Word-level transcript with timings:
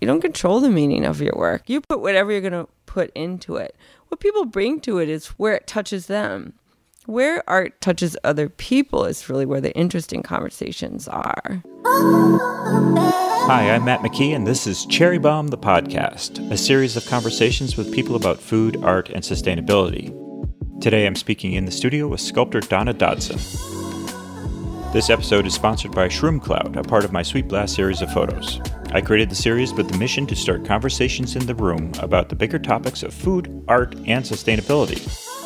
You 0.00 0.06
don't 0.06 0.20
control 0.20 0.60
the 0.60 0.70
meaning 0.70 1.04
of 1.04 1.20
your 1.20 1.34
work. 1.36 1.68
You 1.68 1.80
put 1.80 2.00
whatever 2.00 2.30
you're 2.30 2.40
going 2.40 2.52
to 2.52 2.68
put 2.86 3.10
into 3.16 3.56
it. 3.56 3.74
What 4.08 4.20
people 4.20 4.44
bring 4.44 4.80
to 4.82 4.98
it 4.98 5.08
is 5.08 5.26
where 5.38 5.54
it 5.54 5.66
touches 5.66 6.06
them. 6.06 6.52
Where 7.06 7.42
art 7.50 7.80
touches 7.80 8.16
other 8.22 8.48
people 8.48 9.06
is 9.06 9.28
really 9.28 9.44
where 9.44 9.60
the 9.60 9.74
interesting 9.74 10.22
conversations 10.22 11.08
are. 11.08 11.62
Hi, 13.46 13.70
I'm 13.70 13.84
Matt 13.86 14.00
McKee, 14.00 14.36
and 14.36 14.46
this 14.46 14.66
is 14.68 14.86
Cherry 14.86 15.18
Bomb, 15.18 15.48
the 15.48 15.58
podcast, 15.58 16.48
a 16.52 16.56
series 16.56 16.96
of 16.96 17.06
conversations 17.06 17.76
with 17.76 17.92
people 17.92 18.14
about 18.14 18.40
food, 18.40 18.76
art, 18.82 19.08
and 19.08 19.24
sustainability. 19.24 20.14
Today 20.80 21.06
I'm 21.06 21.16
speaking 21.16 21.54
in 21.54 21.64
the 21.64 21.72
studio 21.72 22.06
with 22.06 22.20
sculptor 22.20 22.60
Donna 22.60 22.92
Dodson. 22.92 23.38
This 24.90 25.10
episode 25.10 25.44
is 25.44 25.52
sponsored 25.52 25.92
by 25.92 26.08
Shroom 26.08 26.42
Cloud, 26.42 26.74
a 26.74 26.82
part 26.82 27.04
of 27.04 27.12
my 27.12 27.22
Sweet 27.22 27.46
Blast 27.46 27.74
series 27.74 28.00
of 28.00 28.10
photos. 28.10 28.58
I 28.90 29.02
created 29.02 29.28
the 29.28 29.34
series 29.34 29.74
with 29.74 29.90
the 29.90 29.98
mission 29.98 30.26
to 30.26 30.34
start 30.34 30.64
conversations 30.64 31.36
in 31.36 31.44
the 31.44 31.54
room 31.54 31.92
about 31.98 32.30
the 32.30 32.34
bigger 32.34 32.58
topics 32.58 33.02
of 33.02 33.12
food, 33.12 33.62
art, 33.68 33.94
and 34.06 34.24
sustainability. 34.24 34.96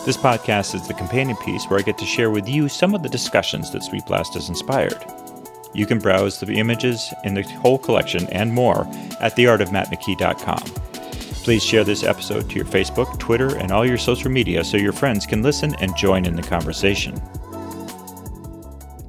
This 0.06 0.16
podcast 0.16 0.76
is 0.76 0.86
the 0.86 0.94
companion 0.94 1.36
piece 1.38 1.64
where 1.64 1.80
I 1.80 1.82
get 1.82 1.98
to 1.98 2.06
share 2.06 2.30
with 2.30 2.48
you 2.48 2.68
some 2.68 2.94
of 2.94 3.02
the 3.02 3.08
discussions 3.08 3.72
that 3.72 3.82
Sweet 3.82 4.06
Blast 4.06 4.34
has 4.34 4.48
inspired. 4.48 5.04
You 5.74 5.86
can 5.86 5.98
browse 5.98 6.38
the 6.38 6.52
images 6.52 7.12
in 7.24 7.34
the 7.34 7.42
whole 7.42 7.78
collection 7.78 8.28
and 8.28 8.54
more 8.54 8.86
at 9.20 9.34
theartofmattmckee.com. 9.34 10.62
Please 11.42 11.64
share 11.64 11.82
this 11.82 12.04
episode 12.04 12.48
to 12.48 12.54
your 12.54 12.64
Facebook, 12.64 13.18
Twitter, 13.18 13.56
and 13.56 13.72
all 13.72 13.84
your 13.84 13.98
social 13.98 14.30
media 14.30 14.62
so 14.62 14.76
your 14.76 14.92
friends 14.92 15.26
can 15.26 15.42
listen 15.42 15.74
and 15.80 15.96
join 15.96 16.26
in 16.26 16.36
the 16.36 16.42
conversation. 16.42 17.20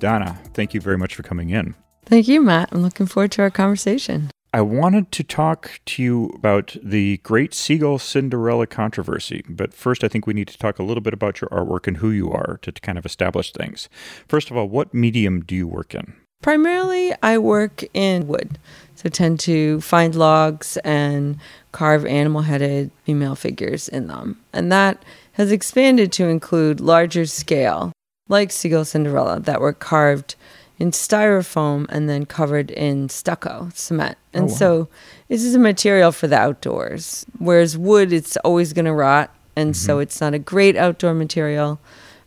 Donna, 0.03 0.37
thank 0.53 0.73
you 0.73 0.81
very 0.81 0.97
much 0.97 1.15
for 1.15 1.23
coming 1.23 1.49
in. 1.49 1.75
Thank 2.05 2.27
you, 2.27 2.41
Matt. 2.41 2.67
I'm 2.73 2.81
looking 2.81 3.05
forward 3.05 3.31
to 3.31 3.41
our 3.41 3.49
conversation. 3.49 4.31
I 4.53 4.59
wanted 4.59 5.13
to 5.13 5.23
talk 5.23 5.79
to 5.85 6.03
you 6.03 6.25
about 6.35 6.75
the 6.83 7.19
Great 7.23 7.53
Seagull 7.53 7.99
Cinderella 7.99 8.67
controversy, 8.67 9.45
but 9.47 9.73
first 9.73 10.03
I 10.03 10.09
think 10.09 10.27
we 10.27 10.33
need 10.33 10.49
to 10.49 10.57
talk 10.57 10.77
a 10.77 10.83
little 10.83 10.99
bit 10.99 11.13
about 11.13 11.39
your 11.39 11.49
artwork 11.51 11.87
and 11.87 11.97
who 11.97 12.09
you 12.11 12.29
are 12.33 12.59
to, 12.63 12.73
to 12.73 12.81
kind 12.81 12.97
of 12.97 13.05
establish 13.05 13.53
things. 13.53 13.87
First 14.27 14.51
of 14.51 14.57
all, 14.57 14.67
what 14.67 14.93
medium 14.93 15.39
do 15.39 15.55
you 15.55 15.69
work 15.69 15.95
in? 15.95 16.13
Primarily, 16.41 17.13
I 17.23 17.37
work 17.37 17.85
in 17.93 18.27
wood. 18.27 18.59
So 18.95 19.03
I 19.05 19.09
tend 19.09 19.39
to 19.39 19.79
find 19.79 20.15
logs 20.15 20.75
and 20.83 21.37
carve 21.71 22.05
animal-headed 22.05 22.91
female 23.05 23.35
figures 23.35 23.87
in 23.87 24.07
them. 24.07 24.41
And 24.51 24.69
that 24.69 25.01
has 25.31 25.53
expanded 25.53 26.11
to 26.11 26.27
include 26.27 26.81
larger 26.81 27.25
scale 27.25 27.93
like 28.27 28.51
Seagull 28.51 28.85
Cinderella, 28.85 29.39
that 29.39 29.61
were 29.61 29.73
carved 29.73 30.35
in 30.79 30.91
styrofoam 30.91 31.85
and 31.89 32.09
then 32.09 32.25
covered 32.25 32.71
in 32.71 33.09
stucco 33.09 33.69
cement. 33.73 34.17
And 34.33 34.45
oh, 34.45 34.47
wow. 34.47 34.53
so 34.53 34.87
this 35.27 35.43
is 35.43 35.55
a 35.55 35.59
material 35.59 36.11
for 36.11 36.27
the 36.27 36.37
outdoors. 36.37 37.25
Whereas 37.37 37.77
wood, 37.77 38.11
it's 38.11 38.37
always 38.37 38.73
going 38.73 38.85
to 38.85 38.93
rot. 38.93 39.33
And 39.55 39.73
mm-hmm. 39.73 39.85
so 39.85 39.99
it's 39.99 40.19
not 40.19 40.33
a 40.33 40.39
great 40.39 40.75
outdoor 40.75 41.13
material. 41.13 41.79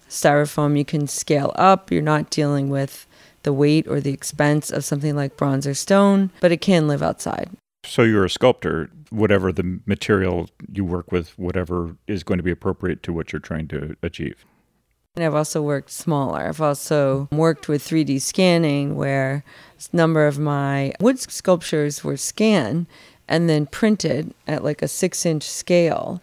Styrofoam, 0.09 0.79
you 0.79 0.85
can 0.85 1.09
scale 1.09 1.53
up. 1.57 1.91
You're 1.91 2.03
not 2.03 2.31
dealing 2.31 2.71
with 2.71 3.07
the 3.43 3.53
weight 3.53 3.87
or 3.89 4.01
the 4.01 4.13
expense 4.13 4.71
of 4.71 4.85
something 4.85 5.17
like 5.17 5.37
bronze 5.37 5.67
or 5.67 5.75
stone, 5.75 6.31
but 6.41 6.53
it 6.53 6.61
can 6.61 6.89
live 6.89 7.03
outside. 7.03 7.51
So 7.85 8.03
you're 8.03 8.25
a 8.25 8.31
sculptor. 8.31 8.91
Whatever 9.11 9.53
the 9.53 9.81
material 9.87 10.49
you 10.73 10.85
work 10.85 11.13
with, 11.13 11.39
whatever 11.39 11.97
is 12.09 12.25
going 12.25 12.39
to 12.39 12.43
be 12.43 12.51
appropriate 12.51 13.05
to 13.05 13.13
what 13.13 13.33
you're 13.33 13.41
trying 13.41 13.69
to 13.69 13.97
achieve. 14.03 14.45
And 15.17 15.25
I've 15.25 15.35
also 15.35 15.63
worked 15.63 15.91
smaller. 15.91 16.47
I've 16.47 16.61
also 16.61 17.27
worked 17.33 17.69
with 17.69 17.83
3D 17.83 18.21
scanning 18.21 18.97
where 18.97 19.45
a 19.93 19.97
number 19.97 20.27
of 20.27 20.39
my 20.39 20.93
wood 21.01 21.19
sculptures 21.19 22.05
were 22.05 22.19
scanned 22.19 22.87
and 23.27 23.49
then 23.49 23.65
printed 23.65 24.35
at 24.47 24.63
like 24.63 24.83
a 24.83 24.89
six 24.89 25.25
inch 25.25 25.43
scale. 25.43 26.21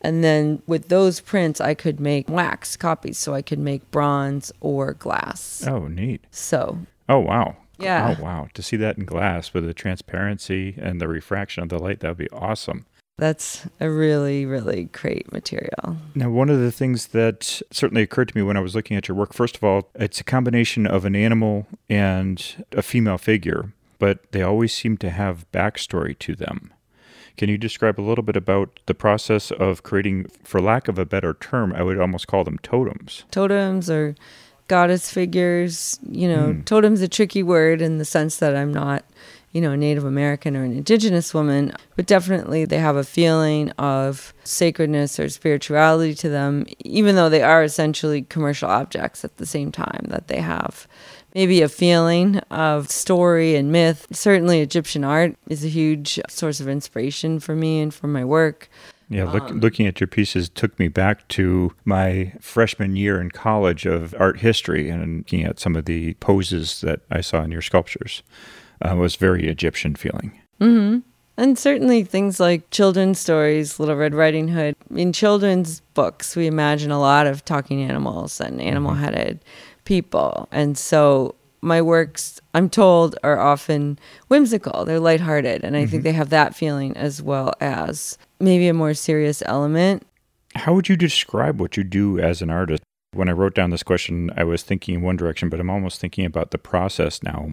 And 0.00 0.22
then 0.22 0.62
with 0.68 0.88
those 0.88 1.18
prints, 1.18 1.60
I 1.60 1.74
could 1.74 1.98
make 1.98 2.28
wax 2.28 2.76
copies. 2.76 3.18
So 3.18 3.34
I 3.34 3.42
could 3.42 3.58
make 3.58 3.90
bronze 3.90 4.52
or 4.60 4.94
glass. 4.94 5.64
Oh, 5.66 5.88
neat. 5.88 6.24
So. 6.30 6.78
Oh, 7.08 7.18
wow. 7.18 7.56
Yeah. 7.78 8.14
Oh, 8.16 8.22
wow. 8.22 8.48
To 8.54 8.62
see 8.62 8.76
that 8.76 8.96
in 8.96 9.06
glass 9.06 9.52
with 9.52 9.66
the 9.66 9.74
transparency 9.74 10.76
and 10.78 11.00
the 11.00 11.08
refraction 11.08 11.64
of 11.64 11.68
the 11.68 11.80
light, 11.80 11.98
that 12.00 12.08
would 12.10 12.18
be 12.18 12.30
awesome. 12.30 12.86
That's 13.18 13.66
a 13.80 13.88
really, 13.88 14.44
really 14.44 14.84
great 14.84 15.32
material. 15.32 15.96
Now, 16.14 16.28
one 16.28 16.50
of 16.50 16.60
the 16.60 16.70
things 16.70 17.08
that 17.08 17.62
certainly 17.70 18.02
occurred 18.02 18.28
to 18.28 18.36
me 18.36 18.42
when 18.42 18.58
I 18.58 18.60
was 18.60 18.74
looking 18.74 18.94
at 18.94 19.08
your 19.08 19.16
work, 19.16 19.32
first 19.32 19.56
of 19.56 19.64
all, 19.64 19.88
it's 19.94 20.20
a 20.20 20.24
combination 20.24 20.86
of 20.86 21.06
an 21.06 21.16
animal 21.16 21.66
and 21.88 22.66
a 22.72 22.82
female 22.82 23.16
figure, 23.16 23.72
but 23.98 24.30
they 24.32 24.42
always 24.42 24.74
seem 24.74 24.98
to 24.98 25.08
have 25.08 25.50
backstory 25.50 26.18
to 26.18 26.34
them. 26.34 26.74
Can 27.38 27.48
you 27.48 27.56
describe 27.56 27.98
a 27.98 28.02
little 28.02 28.24
bit 28.24 28.36
about 28.36 28.80
the 28.84 28.94
process 28.94 29.50
of 29.50 29.82
creating, 29.82 30.26
for 30.44 30.60
lack 30.60 30.86
of 30.86 30.98
a 30.98 31.06
better 31.06 31.34
term, 31.34 31.72
I 31.72 31.82
would 31.82 31.98
almost 31.98 32.26
call 32.26 32.44
them 32.44 32.58
totems? 32.58 33.24
Totems 33.30 33.88
or 33.88 34.14
goddess 34.68 35.10
figures. 35.10 35.98
You 36.10 36.28
know, 36.28 36.46
mm. 36.48 36.64
totem's 36.64 37.00
a 37.00 37.08
tricky 37.08 37.42
word 37.42 37.80
in 37.80 37.98
the 37.98 38.04
sense 38.04 38.36
that 38.38 38.56
I'm 38.56 38.72
not 38.72 39.04
you 39.56 39.62
know, 39.62 39.72
a 39.72 39.76
Native 39.76 40.04
American 40.04 40.54
or 40.54 40.64
an 40.64 40.76
Indigenous 40.76 41.32
woman, 41.32 41.72
but 41.96 42.04
definitely 42.04 42.66
they 42.66 42.76
have 42.76 42.96
a 42.96 43.02
feeling 43.02 43.70
of 43.78 44.34
sacredness 44.44 45.18
or 45.18 45.30
spirituality 45.30 46.12
to 46.12 46.28
them, 46.28 46.66
even 46.80 47.16
though 47.16 47.30
they 47.30 47.42
are 47.42 47.64
essentially 47.64 48.20
commercial 48.20 48.68
objects 48.68 49.24
at 49.24 49.38
the 49.38 49.46
same 49.46 49.72
time, 49.72 50.08
that 50.08 50.28
they 50.28 50.42
have 50.42 50.86
maybe 51.34 51.62
a 51.62 51.70
feeling 51.70 52.36
of 52.50 52.90
story 52.90 53.56
and 53.56 53.72
myth. 53.72 54.06
Certainly, 54.12 54.60
Egyptian 54.60 55.04
art 55.04 55.34
is 55.48 55.64
a 55.64 55.68
huge 55.68 56.20
source 56.28 56.60
of 56.60 56.68
inspiration 56.68 57.40
for 57.40 57.56
me 57.56 57.80
and 57.80 57.94
for 57.94 58.08
my 58.08 58.26
work. 58.26 58.68
Yeah, 59.08 59.24
look, 59.24 59.44
um, 59.44 59.60
looking 59.60 59.86
at 59.86 60.00
your 60.00 60.06
pieces 60.06 60.50
took 60.50 60.78
me 60.78 60.88
back 60.88 61.26
to 61.28 61.72
my 61.86 62.34
freshman 62.42 62.94
year 62.94 63.22
in 63.22 63.30
college 63.30 63.86
of 63.86 64.14
art 64.18 64.40
history 64.40 64.90
and 64.90 65.18
looking 65.18 65.44
at 65.44 65.58
some 65.58 65.76
of 65.76 65.86
the 65.86 66.12
poses 66.14 66.82
that 66.82 67.00
I 67.10 67.22
saw 67.22 67.42
in 67.42 67.50
your 67.50 67.62
sculptures 67.62 68.22
uh, 68.82 68.94
was 68.96 69.16
very 69.16 69.48
Egyptian 69.48 69.94
feeling. 69.94 70.38
Mm-hmm. 70.60 70.98
And 71.38 71.58
certainly 71.58 72.02
things 72.02 72.40
like 72.40 72.70
children's 72.70 73.18
stories, 73.18 73.78
Little 73.78 73.96
Red 73.96 74.14
Riding 74.14 74.48
Hood. 74.48 74.74
In 74.94 75.12
children's 75.12 75.80
books, 75.92 76.34
we 76.34 76.46
imagine 76.46 76.90
a 76.90 77.00
lot 77.00 77.26
of 77.26 77.44
talking 77.44 77.82
animals 77.82 78.40
and 78.40 78.58
mm-hmm. 78.58 78.68
animal 78.68 78.94
headed 78.94 79.40
mm-hmm. 79.40 79.84
people. 79.84 80.48
And 80.50 80.78
so 80.78 81.34
my 81.60 81.82
works, 81.82 82.40
I'm 82.54 82.70
told, 82.70 83.18
are 83.22 83.38
often 83.38 83.98
whimsical. 84.28 84.84
They're 84.84 85.00
lighthearted. 85.00 85.62
And 85.62 85.76
I 85.76 85.82
mm-hmm. 85.82 85.90
think 85.90 86.02
they 86.04 86.12
have 86.12 86.30
that 86.30 86.54
feeling 86.54 86.96
as 86.96 87.20
well 87.20 87.52
as 87.60 88.16
maybe 88.40 88.68
a 88.68 88.74
more 88.74 88.94
serious 88.94 89.42
element. 89.44 90.06
How 90.54 90.72
would 90.72 90.88
you 90.88 90.96
describe 90.96 91.60
what 91.60 91.76
you 91.76 91.84
do 91.84 92.18
as 92.18 92.40
an 92.40 92.48
artist? 92.48 92.82
When 93.12 93.28
I 93.28 93.32
wrote 93.32 93.54
down 93.54 93.70
this 93.70 93.82
question, 93.82 94.30
I 94.36 94.44
was 94.44 94.62
thinking 94.62 94.96
in 94.96 95.02
one 95.02 95.16
direction, 95.16 95.50
but 95.50 95.60
I'm 95.60 95.70
almost 95.70 96.00
thinking 96.00 96.24
about 96.24 96.50
the 96.50 96.58
process 96.58 97.22
now 97.22 97.50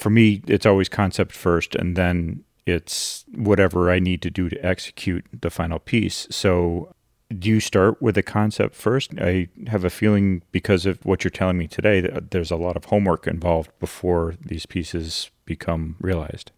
for 0.00 0.10
me, 0.10 0.42
it's 0.46 0.66
always 0.66 0.88
concept 0.88 1.32
first, 1.32 1.74
and 1.74 1.94
then 1.94 2.44
it's 2.66 3.24
whatever 3.34 3.90
I 3.90 3.98
need 3.98 4.22
to 4.22 4.30
do 4.30 4.48
to 4.48 4.64
execute 4.64 5.24
the 5.38 5.50
final 5.50 5.78
piece. 5.78 6.26
So, 6.30 6.94
do 7.38 7.48
you 7.48 7.60
start 7.60 8.00
with 8.02 8.16
the 8.16 8.22
concept 8.22 8.74
first? 8.74 9.12
I 9.20 9.48
have 9.68 9.84
a 9.84 9.90
feeling 9.90 10.42
because 10.50 10.86
of 10.86 11.04
what 11.04 11.22
you're 11.22 11.30
telling 11.30 11.58
me 11.58 11.68
today 11.68 12.00
that 12.00 12.30
there's 12.32 12.50
a 12.50 12.56
lot 12.56 12.76
of 12.76 12.86
homework 12.86 13.26
involved 13.26 13.70
before 13.78 14.34
these 14.44 14.66
pieces 14.66 15.30
become 15.44 15.96
realized. 16.00 16.50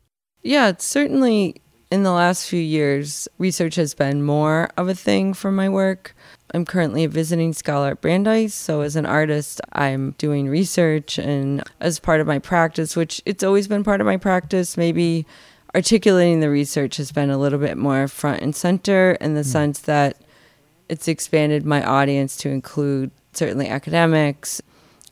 Yeah, 0.43 0.73
certainly 0.79 1.61
in 1.91 2.05
the 2.05 2.13
last 2.13 2.49
few 2.49 2.61
years, 2.61 3.29
research 3.37 3.75
has 3.75 3.93
been 3.93 4.23
more 4.23 4.71
of 4.79 4.89
a 4.89 4.95
thing 4.95 5.35
for 5.35 5.53
my 5.53 5.69
work. 5.69 6.15
I'm 6.55 6.65
currently 6.65 7.05
a 7.05 7.09
visiting 7.09 7.53
scholar 7.53 7.93
at 7.93 8.01
Brandeis. 8.01 8.55
So, 8.55 8.83
as 8.83 8.97
an 8.97 9.07
artist, 9.07 9.61
I'm 9.73 10.15
doing 10.19 10.49
research 10.49 11.19
and 11.19 11.63
as 11.81 11.99
part 11.99 12.21
of 12.21 12.27
my 12.27 12.39
practice, 12.39 12.95
which 12.95 13.23
it's 13.25 13.43
always 13.43 13.69
been 13.69 13.85
part 13.85 14.01
of 14.01 14.07
my 14.07 14.19
practice, 14.19 14.77
maybe 14.77 15.27
articulating 15.75 16.41
the 16.41 16.51
research 16.51 16.99
has 16.99 17.11
been 17.11 17.31
a 17.31 17.39
little 17.39 17.59
bit 17.59 17.79
more 17.79 18.07
front 18.07 18.43
and 18.43 18.55
center 18.55 19.13
in 19.21 19.35
the 19.35 19.41
mm. 19.41 19.47
sense 19.47 19.81
that 19.81 20.19
it's 20.91 21.09
expanded 21.09 21.65
my 21.65 21.83
audience 21.83 22.37
to 22.37 22.51
include 22.51 23.11
certainly 23.33 23.69
academics 23.69 24.61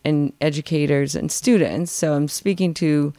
and 0.05 0.35
educators 0.43 1.15
and 1.15 1.33
students. 1.33 1.91
So, 1.91 2.13
I'm 2.13 2.29
speaking 2.29 2.75
to 2.75 3.15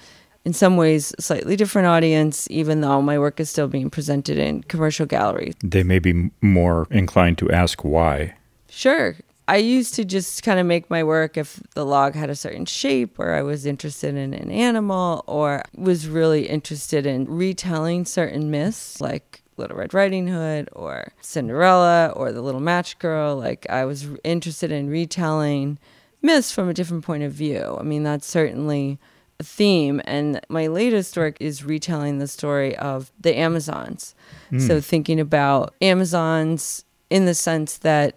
in 0.46 0.54
some 0.54 0.78
ways 0.78 1.14
slightly 1.20 1.56
different 1.56 1.88
audience, 1.88 2.48
even 2.50 2.82
though 2.82 3.02
my 3.02 3.20
work 3.20 3.40
is 3.40 3.50
still 3.50 3.68
being 3.68 3.90
presented 3.90 4.38
in 4.38 4.64
commercial 4.64 5.06
galleries. 5.06 5.54
They 5.64 5.84
may 5.84 6.00
be 6.00 6.32
more 6.42 6.88
inclined 6.90 7.38
to 7.40 7.52
ask 7.52 7.84
why. 7.84 8.36
Sure. 8.70 9.16
I 9.48 9.58
used 9.58 9.96
to 9.96 10.06
just 10.06 10.44
kind 10.44 10.60
of 10.60 10.66
make 10.66 10.90
my 10.90 11.04
work 11.04 11.36
if 11.36 11.62
the 11.76 11.86
log 11.86 12.16
had 12.16 12.30
a 12.30 12.36
certain 12.36 12.66
shape, 12.66 13.20
or 13.20 13.34
I 13.34 13.42
was 13.42 13.66
interested 13.66 14.16
in 14.16 14.34
an 14.34 14.50
animal, 14.50 15.26
or 15.28 15.64
was 15.76 16.08
really 16.08 16.48
interested 16.48 17.06
in 17.06 17.26
retelling 17.26 18.06
certain 18.06 18.50
myths, 18.50 19.02
like 19.02 19.42
Little 19.58 19.76
Red 19.76 19.94
Riding 19.94 20.28
Hood, 20.28 20.70
or 20.72 21.12
Cinderella, 21.22 22.14
or 22.16 22.32
The 22.32 22.42
Little 22.42 22.62
Match 22.62 22.98
Girl. 22.98 23.36
Like, 23.36 23.70
I 23.70 23.84
was 23.84 24.08
interested 24.24 24.72
in 24.72 24.90
retelling 24.90 25.80
myths 26.22 26.52
from 26.52 26.70
a 26.70 26.74
different 26.74 27.04
point 27.04 27.24
of 27.24 27.34
view. 27.34 27.76
I 27.78 27.84
mean, 27.84 28.04
that's 28.04 28.28
certainly 28.28 29.00
theme. 29.44 30.02
And 30.06 30.40
my 30.50 30.68
latest 30.68 31.18
work 31.18 31.38
is 31.40 31.64
retelling 31.64 32.20
the 32.20 32.28
story 32.28 32.76
of 32.78 33.12
the 33.20 33.38
Amazons. 33.38 34.16
So 34.58 34.76
hmm. 34.76 34.80
thinking 34.82 35.20
about 35.20 35.74
Amazons 35.82 36.84
in 37.10 37.26
the 37.26 37.34
sense 37.34 37.78
that 37.80 38.16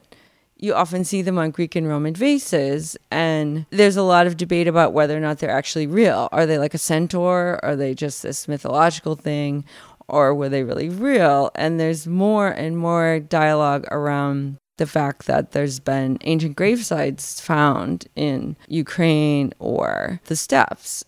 you 0.56 0.74
often 0.74 1.04
see 1.04 1.20
them 1.20 1.38
on 1.38 1.50
Greek 1.50 1.76
and 1.76 1.86
Roman 1.86 2.14
vases, 2.14 2.96
and 3.10 3.66
there's 3.70 3.96
a 3.96 4.02
lot 4.02 4.26
of 4.26 4.36
debate 4.36 4.66
about 4.66 4.92
whether 4.92 5.16
or 5.16 5.20
not 5.20 5.38
they're 5.38 5.50
actually 5.50 5.86
real. 5.86 6.28
Are 6.32 6.46
they 6.46 6.58
like 6.58 6.74
a 6.74 6.78
centaur? 6.78 7.60
Are 7.62 7.76
they 7.76 7.94
just 7.94 8.22
this 8.22 8.48
mythological 8.48 9.14
thing? 9.16 9.64
Or 10.08 10.34
were 10.34 10.48
they 10.48 10.62
really 10.62 10.88
real? 10.88 11.50
And 11.54 11.78
there's 11.78 12.06
more 12.06 12.48
and 12.48 12.78
more 12.78 13.20
dialogue 13.20 13.86
around 13.90 14.56
the 14.76 14.86
fact 14.86 15.26
that 15.26 15.52
there's 15.52 15.80
been 15.80 16.18
ancient 16.22 16.56
gravesites 16.56 17.40
found 17.40 18.06
in 18.16 18.56
Ukraine 18.68 19.52
or 19.58 20.20
the 20.24 20.36
steppes 20.36 21.04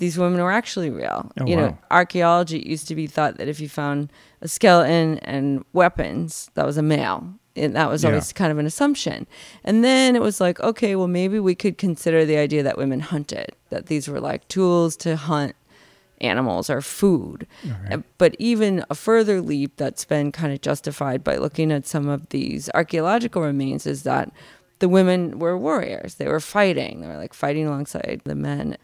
these 0.00 0.18
women 0.18 0.40
were 0.42 0.50
actually 0.52 0.90
real. 0.90 1.30
Oh, 1.40 1.46
you 1.46 1.56
know, 1.56 1.78
archaeology 1.90 2.58
used 2.66 2.88
to 2.88 2.94
be 2.94 3.06
thought 3.06 3.36
that 3.38 3.48
if 3.48 3.60
you 3.60 3.68
found 3.68 4.10
a 4.42 4.48
skeleton 4.48 5.18
and 5.18 5.64
weapons, 5.72 6.50
that 6.54 6.66
was 6.66 6.76
a 6.76 6.82
male. 6.82 7.22
And 7.56 7.74
that 7.76 7.88
was 7.90 8.02
Yeah. 8.02 8.08
always 8.10 8.32
kind 8.32 8.50
of 8.52 8.58
an 8.58 8.66
assumption. 8.66 9.26
And 9.64 9.84
then 9.84 10.16
it 10.16 10.22
was 10.22 10.40
like, 10.40 10.58
okay, 10.60 10.96
well, 10.96 11.08
maybe 11.08 11.38
we 11.38 11.54
could 11.54 11.76
consider 11.78 12.24
the 12.24 12.36
idea 12.38 12.62
that 12.62 12.78
women 12.78 13.00
hunted, 13.00 13.50
that 13.70 13.86
these 13.86 14.08
were 14.08 14.20
like 14.20 14.46
tools 14.48 14.96
to 15.04 15.16
hunt 15.16 15.54
animals 16.20 16.68
or 16.70 16.80
food. 16.80 17.46
Uh, 17.90 17.98
But 18.18 18.36
even 18.38 18.84
a 18.90 18.94
further 18.94 19.40
leap 19.40 19.72
that's 19.76 20.04
been 20.04 20.32
kind 20.32 20.52
of 20.52 20.60
justified 20.60 21.24
by 21.24 21.36
looking 21.36 21.72
at 21.72 21.86
some 21.86 22.08
of 22.08 22.28
these 22.30 22.70
archaeological 22.74 23.42
remains 23.42 23.86
is 23.86 24.02
that 24.04 24.30
the 24.80 24.88
women 24.88 25.38
were 25.38 25.58
warriors. 25.58 26.14
They 26.16 26.28
were 26.28 26.40
fighting. 26.40 27.00
They 27.00 27.06
were 27.08 27.16
like 27.18 27.34
fighting 27.34 27.66
alongside 27.66 28.22
the 28.24 28.34
men. 28.34 28.76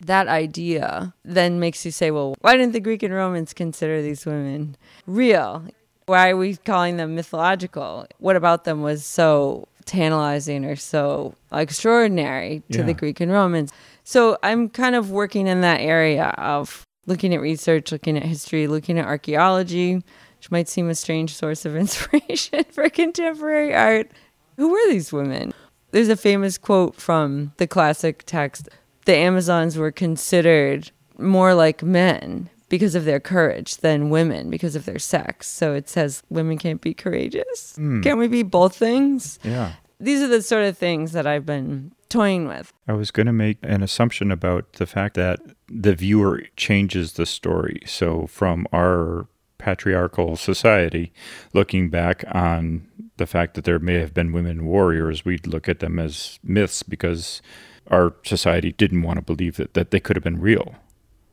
That 0.00 0.28
idea 0.28 1.14
then 1.24 1.58
makes 1.58 1.84
you 1.84 1.90
say, 1.90 2.10
well, 2.10 2.34
why 2.40 2.56
didn't 2.56 2.72
the 2.72 2.80
Greek 2.80 3.02
and 3.02 3.14
Romans 3.14 3.54
consider 3.54 4.02
these 4.02 4.26
women 4.26 4.76
real? 5.06 5.64
Why 6.06 6.30
are 6.30 6.36
we 6.36 6.56
calling 6.56 6.98
them 6.98 7.14
mythological? 7.14 8.06
What 8.18 8.36
about 8.36 8.64
them 8.64 8.82
was 8.82 9.04
so 9.04 9.66
tantalizing 9.86 10.64
or 10.64 10.76
so 10.76 11.34
extraordinary 11.52 12.62
to 12.72 12.78
Yeah. 12.78 12.84
the 12.84 12.94
Greek 12.94 13.20
and 13.20 13.32
Romans? 13.32 13.72
So 14.04 14.36
I'm 14.42 14.68
kind 14.68 14.94
of 14.94 15.10
working 15.10 15.46
in 15.46 15.62
that 15.62 15.80
area 15.80 16.26
of 16.38 16.82
looking 17.06 17.34
at 17.34 17.40
research, 17.40 17.90
looking 17.92 18.16
at 18.16 18.22
history, 18.24 18.66
looking 18.66 18.98
at 18.98 19.06
archaeology, 19.06 19.94
which 20.38 20.50
might 20.50 20.68
seem 20.68 20.88
a 20.88 20.94
strange 20.94 21.34
source 21.34 21.64
of 21.64 21.74
inspiration 21.84 22.64
for 22.70 22.88
contemporary 22.90 23.74
art. 23.74 24.10
Who 24.56 24.70
were 24.70 24.86
these 24.90 25.12
women? 25.12 25.52
There's 25.92 26.08
a 26.08 26.16
famous 26.16 26.58
quote 26.58 26.96
from 26.96 27.52
the 27.56 27.66
classic 27.66 28.24
text 28.26 28.68
The 29.06 29.16
Amazons 29.16 29.76
were 29.76 29.90
considered 29.90 30.90
more 31.18 31.54
like 31.54 31.82
men 31.82 32.50
because 32.68 32.94
of 32.94 33.04
their 33.04 33.20
courage 33.20 33.76
than 33.78 34.10
women 34.10 34.50
because 34.50 34.76
of 34.76 34.84
their 34.84 34.98
sex. 34.98 35.46
So 35.46 35.74
it 35.74 35.88
says 35.88 36.22
women 36.30 36.58
can't 36.58 36.80
be 36.80 36.94
courageous. 36.94 37.76
Hmm. 37.76 38.00
Can't 38.02 38.18
we 38.18 38.28
be 38.28 38.42
both 38.42 38.76
things? 38.76 39.38
Yeah. 39.42 39.72
These 39.98 40.20
are 40.22 40.28
the 40.28 40.42
sort 40.42 40.64
of 40.64 40.76
things 40.76 41.12
that 41.12 41.26
I've 41.26 41.46
been 41.46 41.92
toying 42.08 42.46
with. 42.46 42.72
I 42.86 42.92
was 42.92 43.10
going 43.10 43.26
to 43.26 43.32
make 43.32 43.58
an 43.62 43.82
assumption 43.82 44.30
about 44.30 44.74
the 44.74 44.86
fact 44.86 45.14
that 45.14 45.40
the 45.68 45.94
viewer 45.94 46.42
changes 46.56 47.12
the 47.12 47.26
story. 47.26 47.80
So, 47.86 48.26
from 48.26 48.66
our 48.72 49.26
patriarchal 49.58 50.36
society, 50.36 51.12
looking 51.54 51.88
back 51.88 52.24
on 52.30 52.86
the 53.16 53.26
fact 53.26 53.54
that 53.54 53.64
there 53.64 53.78
may 53.78 53.94
have 53.94 54.12
been 54.12 54.32
women 54.32 54.66
warriors, 54.66 55.24
we'd 55.24 55.46
look 55.46 55.68
at 55.68 55.78
them 55.78 55.98
as 55.98 56.38
myths 56.42 56.82
because 56.82 57.40
our 57.88 58.14
society 58.24 58.72
didn't 58.72 59.02
want 59.02 59.18
to 59.18 59.22
believe 59.22 59.56
that, 59.56 59.74
that 59.74 59.90
they 59.90 60.00
could 60.00 60.16
have 60.16 60.24
been 60.24 60.40
real. 60.40 60.74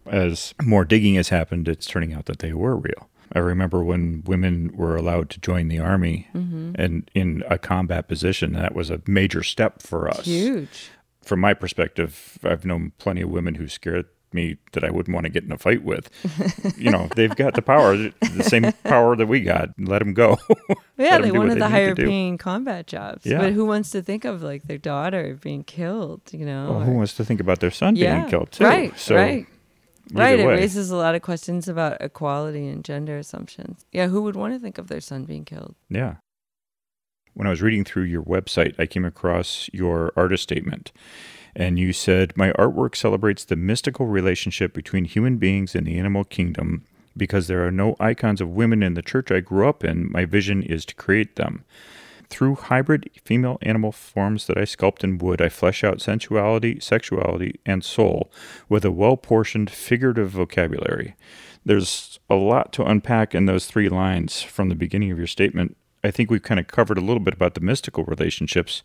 As 0.06 0.54
more 0.62 0.86
digging 0.86 1.16
has 1.16 1.30
happened, 1.30 1.68
it's 1.68 1.88
turning 1.88 2.14
out 2.14 2.26
that 2.26 2.40
they 2.40 2.54
were 2.54 2.76
real. 2.76 3.10
I 3.32 3.40
remember 3.40 3.84
when 3.84 4.24
women 4.26 4.72
were 4.76 4.96
allowed 4.96 5.30
to 5.32 5.40
join 5.40 5.68
the 5.68 5.80
army 5.80 6.28
mm-hmm. 6.36 6.74
and 6.76 7.10
in 7.16 7.44
a 7.50 7.58
combat 7.58 8.08
position, 8.08 8.54
that 8.54 8.76
was 8.76 8.90
a 8.90 9.02
major 9.08 9.42
step 9.42 9.82
for 9.82 10.08
us 10.08 10.26
Huge. 10.26 10.92
from 11.24 11.40
my 11.40 11.54
perspective, 11.54 12.38
I've 12.44 12.66
known 12.66 12.92
plenty 13.00 13.22
of 13.22 13.30
women 13.30 13.56
who 13.56 13.68
scared 13.68 14.06
me 14.33 14.57
that 14.74 14.83
I 14.83 14.89
wouldn't 14.91 15.13
want 15.13 15.25
to 15.25 15.30
get 15.30 15.44
in 15.44 15.51
a 15.51 15.57
fight 15.57 15.83
with. 15.83 16.09
you 16.77 16.91
know, 16.91 17.09
they've 17.15 17.35
got 17.35 17.56
the 17.56 17.62
power, 17.62 17.95
the 17.97 18.44
same 18.44 18.71
power 18.83 19.15
that 19.15 19.27
we 19.27 19.41
got. 19.41 19.69
Let 19.77 20.00
them 20.00 20.13
go. 20.13 20.38
Yeah, 20.95 21.18
they 21.18 21.31
wanted 21.31 21.56
they 21.56 21.59
the 21.59 21.69
higher 21.69 21.95
paying 21.95 22.38
combat 22.38 22.85
jobs. 22.85 23.25
Yeah. 23.25 23.39
But 23.39 23.53
who 23.53 23.65
wants 23.65 23.89
to 23.91 24.03
think 24.03 24.25
of 24.25 24.44
like 24.44 24.63
their 24.63 24.77
daughter 24.77 25.38
being 25.41 25.63
killed, 25.63 26.21
you 26.31 26.45
know? 26.45 26.69
Well, 26.69 26.81
or- 26.81 26.85
who 26.85 26.91
wants 26.91 27.15
to 27.15 27.25
think 27.25 27.41
about 27.41 27.62
their 27.62 27.71
son 27.71 27.95
yeah. 27.95 28.19
being 28.19 28.30
killed 28.30 28.51
too? 28.51 28.63
Right. 28.63 28.97
so 28.97 29.15
right. 29.15 29.47
Right. 30.12 30.39
It 30.39 30.45
raises 30.45 30.91
a 30.91 30.95
lot 30.95 31.15
of 31.15 31.21
questions 31.21 31.68
about 31.68 31.97
equality 32.01 32.68
and 32.68 32.83
gender 32.83 33.18
assumptions. 33.18 33.85
Yeah, 33.91 34.07
who 34.07 34.21
would 34.21 34.35
want 34.35 34.53
to 34.53 34.59
think 34.59 34.77
of 34.77 34.88
their 34.88 35.01
son 35.01 35.24
being 35.24 35.45
killed? 35.45 35.75
Yeah. 35.89 36.15
When 37.33 37.47
I 37.47 37.50
was 37.50 37.62
reading 37.62 37.83
through 37.83 38.03
your 38.03 38.21
website, 38.21 38.75
I 38.80 38.85
came 38.85 39.06
across 39.06 39.69
your 39.74 40.13
artist 40.15 40.44
statement. 40.44 40.91
And 41.56 41.78
you 41.78 41.94
said, 41.94 42.36
My 42.36 42.52
artwork 42.54 42.96
celebrates 42.96 43.44
the 43.44 43.56
mystical 43.56 44.08
relationship 44.08 44.74
between 44.74 45.06
human 45.06 45.38
beings 45.38 45.76
and 45.76 45.86
the 45.86 45.98
animal 45.98 46.24
kingdom. 46.24 46.86
Because 47.16 47.48
there 47.48 47.66
are 47.66 47.72
no 47.72 47.96
icons 48.00 48.42
of 48.42 48.50
women 48.50 48.82
in 48.82 48.96
the 48.96 49.04
church 49.04 49.32
I 49.32 49.40
grew 49.40 49.70
up 49.70 49.84
in, 49.84 50.12
my 50.12 50.26
vision 50.26 50.64
is 50.64 50.84
to 50.86 50.96
create 50.96 51.36
them. 51.36 51.64
Through 52.30 52.56
hybrid 52.56 53.12
female 53.24 53.60
animal 53.62 53.92
forms 53.92 54.48
that 54.48 54.58
I 54.58 54.62
sculpt 54.62 55.04
in 55.04 55.20
wood, 55.20 55.40
I 55.40 55.50
flesh 55.50 55.84
out 55.84 56.02
sensuality, 56.02 56.80
sexuality, 56.80 57.60
and 57.64 57.84
soul 57.84 58.32
with 58.68 58.84
a 58.84 58.92
well 58.92 59.18
portioned 59.18 59.70
figurative 59.70 60.32
vocabulary. 60.32 61.16
There's 61.64 62.20
a 62.32 62.36
lot 62.36 62.74
to 62.74 62.84
unpack 62.84 63.36
in 63.36 63.46
those 63.46 63.68
three 63.68 63.88
lines 63.88 64.42
from 64.42 64.70
the 64.70 64.76
beginning 64.76 65.12
of 65.12 65.20
your 65.20 65.28
statement. 65.28 65.78
I 66.04 66.12
think 66.12 66.30
we've 66.30 66.42
kind 66.42 66.60
of 66.60 66.68
covered 66.68 66.98
a 66.98 67.02
little 67.02 67.22
bit 67.22 67.34
about 67.34 67.54
the 67.54 67.62
mystical 67.62 68.04
relationships. 68.04 68.84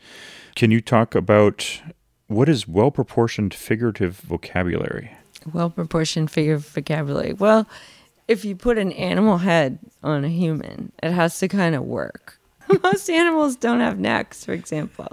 Can 0.55 0.71
you 0.71 0.81
talk 0.81 1.15
about 1.15 1.81
what 2.29 2.49
is 2.49 2.69
well 2.69 2.91
proportioned 2.91 3.53
figurative 3.53 4.17
vocabulary? 4.19 5.11
Well 5.53 5.71
proportioned 5.71 6.31
figurative 6.31 6.67
vocabulary. 6.67 7.33
Well, 7.33 7.67
if 8.29 8.45
you 8.45 8.55
put 8.55 8.79
an 8.79 8.93
animal 8.93 9.39
head 9.39 9.79
on 10.03 10.25
a 10.25 10.29
human, 10.29 10.93
it 11.03 11.13
has 11.13 11.39
to 11.41 11.49
kind 11.49 11.75
of 11.75 11.83
work. 11.85 12.39
Most 12.83 13.09
animals 13.09 13.57
don't 13.57 13.81
have 13.81 13.99
necks, 13.99 14.45
for 14.45 14.53
example. 14.53 15.09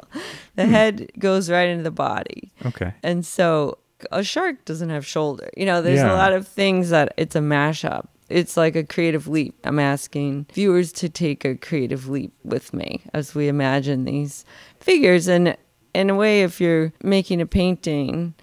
The 0.56 0.65
hmm. 0.65 0.71
head 0.71 1.12
goes 1.17 1.50
right 1.50 1.69
into 1.69 1.83
the 1.83 1.91
body. 1.91 2.51
Okay. 2.65 2.94
And 3.01 3.25
so 3.25 3.77
a 4.11 4.23
shark 4.23 4.65
doesn't 4.65 4.89
have 4.89 5.06
shoulder. 5.06 5.50
You 5.56 5.65
know, 5.65 5.81
there's 5.81 6.00
Yeah. 6.00 6.13
a 6.13 6.18
lot 6.18 6.33
of 6.33 6.47
things 6.47 6.89
that 6.89 7.13
it's 7.18 7.35
a 7.35 7.39
mashup. 7.39 8.07
It's 8.27 8.57
like 8.57 8.75
a 8.75 8.83
creative 8.83 9.27
leap. 9.27 9.56
I'm 9.63 9.79
asking 9.79 10.47
viewers 10.54 10.92
to 10.94 11.09
take 11.09 11.45
a 11.45 11.56
creative 11.56 12.09
leap 12.09 12.33
with 12.44 12.73
me 12.73 13.04
as 13.13 13.35
we 13.35 13.47
imagine 13.47 14.04
these 14.04 14.44
figures. 14.80 15.28
And 15.28 15.56
in 15.95 16.09
a 16.09 16.16
way, 16.16 16.44
if 16.44 16.59
you're 16.61 16.92
making 17.04 17.42
a 17.42 17.45
painting 17.45 18.33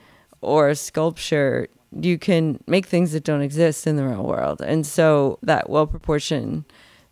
or 0.40 0.68
a 0.68 0.74
sculpture, 0.74 1.68
you 2.00 2.18
can 2.18 2.58
make 2.66 2.86
things 2.86 3.12
that 3.12 3.22
don't 3.24 3.42
exist 3.42 3.86
in 3.86 3.96
the 3.96 4.04
real 4.06 4.24
world. 4.24 4.60
And 4.62 4.86
so 4.86 5.38
that 5.42 5.68
well 5.70 5.86
proportioned 5.86 6.64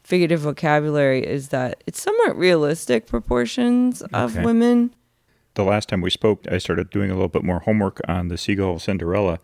figurative 0.03 0.41
vocabulary 0.41 1.25
is 1.25 1.51
that 1.51 1.85
it's 1.87 2.01
somewhat 2.03 2.37
realistic 2.37 3.07
proportions 3.07 4.03
of 4.15 4.35
Okay. 4.35 4.45
women. 4.45 4.95
the 5.55 5.63
last 5.65 5.89
time 5.89 6.01
we 6.01 6.11
spoke, 6.11 6.47
I 6.51 6.59
started 6.59 6.91
doing 6.91 7.11
a 7.11 7.15
little 7.15 7.29
bit 7.29 7.45
more 7.45 7.59
homework 7.61 8.01
on 8.09 8.29
the 8.29 8.39
Seagull 8.39 8.79
Cinderella. 8.79 9.39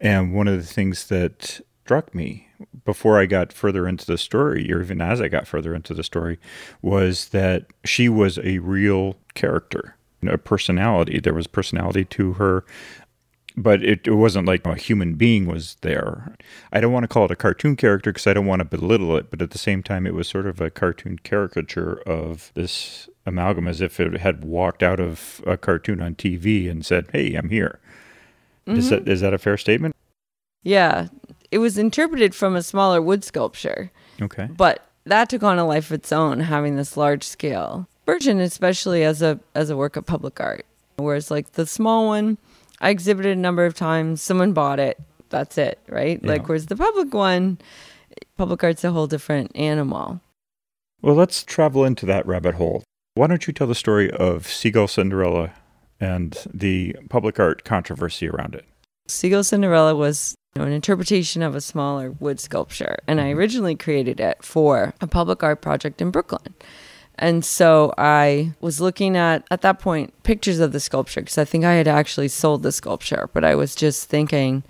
And 0.00 0.32
one 0.32 0.48
of 0.48 0.56
the 0.56 0.64
things 0.66 1.08
that 1.08 1.60
struck 1.84 2.14
me 2.14 2.48
before 2.84 3.20
I 3.20 3.26
got 3.26 3.52
further 3.52 3.86
into 3.86 4.06
the 4.06 4.16
story, 4.16 4.72
or 4.72 4.80
even 4.80 5.00
as 5.02 5.20
I 5.20 5.28
got 5.28 5.46
further 5.46 5.74
into 5.74 5.92
the 5.92 6.02
story, 6.04 6.38
was 6.80 7.28
that 7.28 7.66
she 7.84 8.08
was 8.08 8.38
a 8.38 8.58
real 8.58 9.16
character, 9.34 9.96
a 10.28 10.38
personality. 10.38 11.20
There 11.20 11.34
was 11.34 11.46
personality 11.46 12.04
to 12.06 12.34
her. 12.34 12.64
But 13.56 13.82
it, 13.82 14.06
it 14.06 14.14
wasn't 14.14 14.46
like 14.46 14.64
a 14.64 14.76
human 14.76 15.14
being 15.14 15.46
was 15.46 15.76
there. 15.80 16.36
I 16.72 16.80
don't 16.80 16.92
want 16.92 17.02
to 17.02 17.08
call 17.08 17.24
it 17.24 17.32
a 17.32 17.36
cartoon 17.36 17.74
character 17.74 18.12
because 18.12 18.28
I 18.28 18.32
don't 18.32 18.46
want 18.46 18.60
to 18.60 18.64
belittle 18.64 19.16
it, 19.16 19.28
but 19.28 19.42
at 19.42 19.50
the 19.50 19.58
same 19.58 19.82
time, 19.82 20.06
it 20.06 20.14
was 20.14 20.28
sort 20.28 20.46
of 20.46 20.60
a 20.60 20.70
cartoon 20.70 21.18
caricature 21.18 22.00
of 22.06 22.52
this 22.54 23.08
amalgam 23.26 23.66
as 23.66 23.80
if 23.80 23.98
it 23.98 24.20
had 24.20 24.44
walked 24.44 24.84
out 24.84 25.00
of 25.00 25.42
a 25.46 25.56
cartoon 25.56 26.00
on 26.00 26.14
TV 26.14 26.70
and 26.70 26.86
said, 26.86 27.08
Hey, 27.12 27.34
I'm 27.34 27.50
here. 27.50 27.80
Is, 28.66 28.90
that, 28.90 29.00
mm-hmm. 29.00 29.10
is 29.10 29.20
that 29.20 29.34
a 29.34 29.38
fair 29.38 29.56
statement? 29.56 29.96
Yeah, 30.62 31.08
it 31.50 31.58
was 31.58 31.76
interpreted 31.76 32.34
from 32.34 32.54
a 32.54 32.62
smaller 32.62 33.02
wood 33.02 33.24
sculpture, 33.24 33.90
Okay. 34.22 34.48
but 34.56 34.86
that 35.04 35.28
took 35.28 35.42
on 35.42 35.58
a 35.58 35.66
life 35.66 35.86
of 35.86 35.94
its 35.94 36.12
own, 36.12 36.40
having 36.40 36.76
this 36.76 36.96
large 36.96 37.24
scale 37.24 37.88
version, 38.06 38.40
especially 38.40 39.04
as 39.04 39.22
a 39.22 39.38
as 39.54 39.70
a 39.70 39.76
work 39.76 39.96
of 39.96 40.06
public 40.06 40.40
art. 40.40 40.66
Whereas 40.96 41.30
like 41.30 41.52
the 41.52 41.66
small 41.66 42.06
one, 42.06 42.38
I 42.80 42.90
exhibited 42.90 43.36
a 43.36 43.40
number 43.40 43.64
of 43.64 43.74
times. 43.74 44.22
Someone 44.22 44.52
bought 44.52 44.80
it. 44.80 45.00
That's 45.30 45.58
it, 45.58 45.78
right? 45.88 46.20
Yeah. 46.22 46.28
Like 46.28 46.48
whereas 46.48 46.66
the 46.66 46.76
public 46.76 47.14
one, 47.14 47.58
public 48.36 48.62
art's 48.64 48.84
a 48.84 48.92
whole 48.92 49.06
different 49.06 49.52
animal. 49.54 50.20
Well, 51.02 51.14
let's 51.14 51.42
travel 51.42 51.84
into 51.84 52.04
that 52.06 52.26
rabbit 52.26 52.56
hole. 52.56 52.82
Why 53.14 53.26
don't 53.26 53.46
you 53.46 53.52
tell 53.52 53.66
the 53.66 53.74
story 53.74 54.10
of 54.10 54.46
Seagull 54.46 54.88
Cinderella 54.88 55.52
and 55.98 56.36
the 56.52 56.96
public 57.08 57.40
art 57.40 57.64
controversy 57.64 58.28
around 58.28 58.54
it? 58.54 58.66
Seagull 59.08 59.44
Cinderella 59.44 59.94
was 59.94 60.34
you 60.54 60.60
know, 60.60 60.66
an 60.66 60.72
interpretation 60.72 61.42
of 61.42 61.54
a 61.54 61.60
smaller 61.60 62.12
wood 62.12 62.40
sculpture. 62.40 62.98
And 63.06 63.20
I 63.20 63.24
mm-hmm. 63.24 63.38
originally 63.38 63.76
created 63.76 64.20
it 64.20 64.42
for 64.42 64.94
a 65.00 65.06
public 65.06 65.42
art 65.42 65.60
project 65.60 66.00
in 66.00 66.10
Brooklyn. 66.10 66.54
And 67.20 67.44
so 67.44 67.92
I 67.98 68.54
was 68.60 68.80
looking 68.80 69.14
at, 69.14 69.46
at 69.50 69.60
that 69.60 69.78
point, 69.78 70.14
pictures 70.22 70.58
of 70.58 70.72
the 70.72 70.80
sculpture 70.80 71.20
because 71.20 71.36
I 71.36 71.44
think 71.44 71.64
I 71.64 71.74
had 71.74 71.86
actually 71.86 72.28
sold 72.28 72.62
the 72.62 72.72
sculpture, 72.72 73.28
but 73.34 73.44
I 73.44 73.54
was 73.54 73.74
just 73.74 74.08
thinking, 74.08 74.64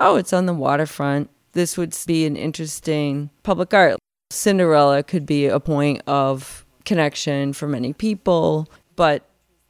oh, 0.00 0.16
it's 0.16 0.32
on 0.32 0.46
the 0.46 0.54
waterfront. 0.54 1.28
This 1.52 1.76
would 1.76 1.94
be 2.06 2.24
an 2.24 2.36
interesting 2.36 3.28
public 3.42 3.74
art. 3.74 3.98
Cinderella 4.30 5.02
could 5.02 5.26
be 5.26 5.46
a 5.46 5.60
point 5.60 6.00
of 6.06 6.64
connection 6.86 7.52
for 7.52 7.68
many 7.68 7.92
people, 7.92 8.66
but 8.96 9.28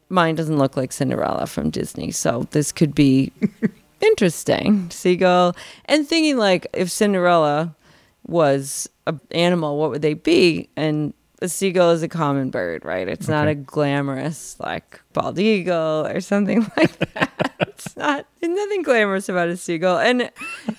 mine 0.09 0.37
doesn't 0.37 0.57
look 0.57 0.77
like 0.77 0.93
Cinderella 0.93 1.49
from 1.49 1.69
Disney. 1.69 2.13
So 2.13 2.47
this 2.53 2.71
could 2.71 2.95
be 2.95 3.33
interesting. 4.01 4.89
Seagull. 4.91 5.57
And 5.87 6.07
thinking 6.07 6.37
like 6.37 6.69
if 6.73 6.93
Cinderella 6.93 7.75
was 8.25 8.89
an 9.09 9.21
animal, 9.33 9.79
what 9.79 9.91
would 9.91 10.03
they 10.03 10.15
be? 10.15 10.69
And 10.77 11.13
a 11.43 11.49
seagull 11.49 11.91
is 11.91 12.03
a 12.03 12.09
common 12.09 12.51
bird, 12.51 12.85
right? 12.85 13.09
It's 13.09 13.29
not 13.29 13.49
a 13.49 13.55
glamorous 13.55 14.57
like 14.61 15.01
bald 15.13 15.39
eagle 15.39 16.07
or 16.07 16.21
something 16.21 16.61
like 16.77 16.99
that. 16.99 17.55
it's 17.61 17.97
not 17.97 18.27
there's 18.41 18.55
nothing 18.55 18.83
glamorous 18.83 19.29
about 19.29 19.49
a 19.49 19.57
seagull. 19.57 19.99
And 19.99 20.31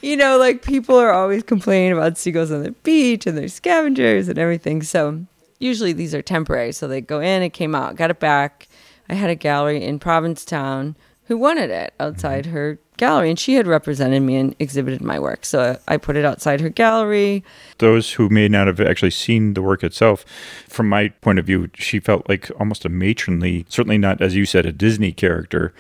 you 0.02 0.18
know, 0.18 0.38
like 0.38 0.62
people 0.62 0.96
are 0.96 1.12
always 1.12 1.44
complaining 1.44 1.94
about 1.94 2.18
seagulls 2.18 2.52
on 2.52 2.64
the 2.64 2.72
beach 2.72 3.28
and 3.28 3.38
they're 3.38 3.48
scavengers 3.48 4.28
and 4.28 4.40
everything. 4.40 4.82
So 4.84 5.26
usually 5.60 5.94
these 5.94 6.16
are 6.16 6.22
temporary. 6.22 6.72
So 6.72 6.88
they 6.88 7.02
go 7.02 7.20
in, 7.20 7.44
it 7.44 7.52
came 7.52 7.76
out, 7.76 7.96
got 7.96 8.12
it 8.12 8.20
back. 8.20 8.68
I 9.10 9.14
had 9.14 9.30
a 9.30 9.36
gallery 9.36 9.84
in 9.84 10.00
Provincetown 10.00 10.96
who 11.26 11.38
wanted 11.38 11.70
it 11.70 11.94
mm-hmm. 11.94 12.04
outside 12.04 12.48
her 12.48 12.80
gallery 12.98 13.30
and 13.30 13.40
she 13.40 13.56
had 13.56 13.68
represented 13.68 14.22
me 14.22 14.36
and 14.36 14.56
exhibited 14.60 15.02
my 15.02 15.20
work. 15.20 15.46
So 15.46 15.78
I 15.88 15.98
put 15.98 16.16
it 16.16 16.26
outside 16.26 16.62
her 16.62 16.70
gallery. 16.70 17.44
Those 17.80 18.14
who 18.14 18.30
may 18.30 18.48
not 18.48 18.68
have 18.68 18.80
actually 18.80 19.12
seen 19.12 19.54
the 19.54 19.62
work 19.62 19.84
itself, 19.84 20.26
from 20.68 20.90
my 20.90 21.10
point 21.22 21.40
of 21.40 21.46
view, 21.46 21.70
she 21.76 22.00
felt 22.00 22.28
like 22.30 22.50
almost 22.60 22.86
a 22.86 22.90
matronly, 22.90 23.66
certainly 23.70 23.98
not, 23.98 24.22
as 24.22 24.36
you 24.36 24.46
said, 24.46 24.66
a 24.66 24.72
Disney 24.72 25.12
character, 25.12 25.74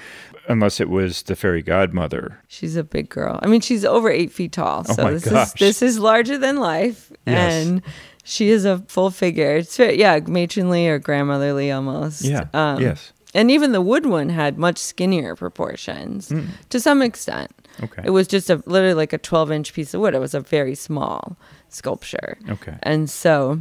unless 0.48 0.80
it 0.80 0.90
was 0.90 1.24
the 1.24 1.36
fairy 1.36 1.62
godmother. 1.62 2.40
She's 2.48 2.76
a 2.76 2.84
big 2.84 3.10
girl. 3.10 3.40
I 3.42 3.48
mean, 3.48 3.62
she's 3.62 3.84
over 3.86 4.10
eight 4.10 4.32
feet 4.32 4.52
tall. 4.52 4.86
Oh 4.90 4.94
So 4.94 5.04
my 5.04 5.12
this 5.12 5.26
gosh. 5.26 5.48
is 5.48 5.54
this 5.54 5.82
is 5.82 6.00
larger 6.00 6.38
than 6.38 6.58
life, 6.58 7.12
Yes. 7.26 7.66
and 7.66 7.82
she 8.24 8.50
is 8.50 8.66
a 8.66 8.80
full 8.88 9.10
figure. 9.12 9.56
It's 9.58 9.76
very, 9.78 10.00
yeah, 10.00 10.20
matronly 10.28 10.88
or 10.88 11.00
grandmotherly 11.00 11.72
almost. 11.72 12.24
Yeah. 12.24 12.46
Um, 12.54 12.80
yes. 12.82 13.12
And 13.36 13.52
even 13.52 13.74
the 13.74 13.82
wood 13.82 14.06
one 14.06 14.30
had 14.30 14.58
much 14.58 14.78
skinnier 14.78 15.36
proportions 15.36 16.30
mm. 16.30 16.48
to 16.70 16.80
some 16.80 17.02
extent. 17.02 17.52
Okay. 17.84 18.02
It 18.06 18.12
was 18.12 18.28
just 18.30 18.50
a 18.50 18.64
literally 18.66 18.94
like 18.94 19.12
a 19.12 19.18
12 19.18 19.52
inch 19.52 19.74
piece 19.74 19.94
of 19.94 20.00
wood. 20.00 20.16
It 20.16 20.20
was 20.20 20.34
a 20.34 20.40
very 20.40 20.74
small 20.74 21.36
sculpture. 21.68 22.38
Okay. 22.50 22.76
And 22.82 23.10
so 23.10 23.60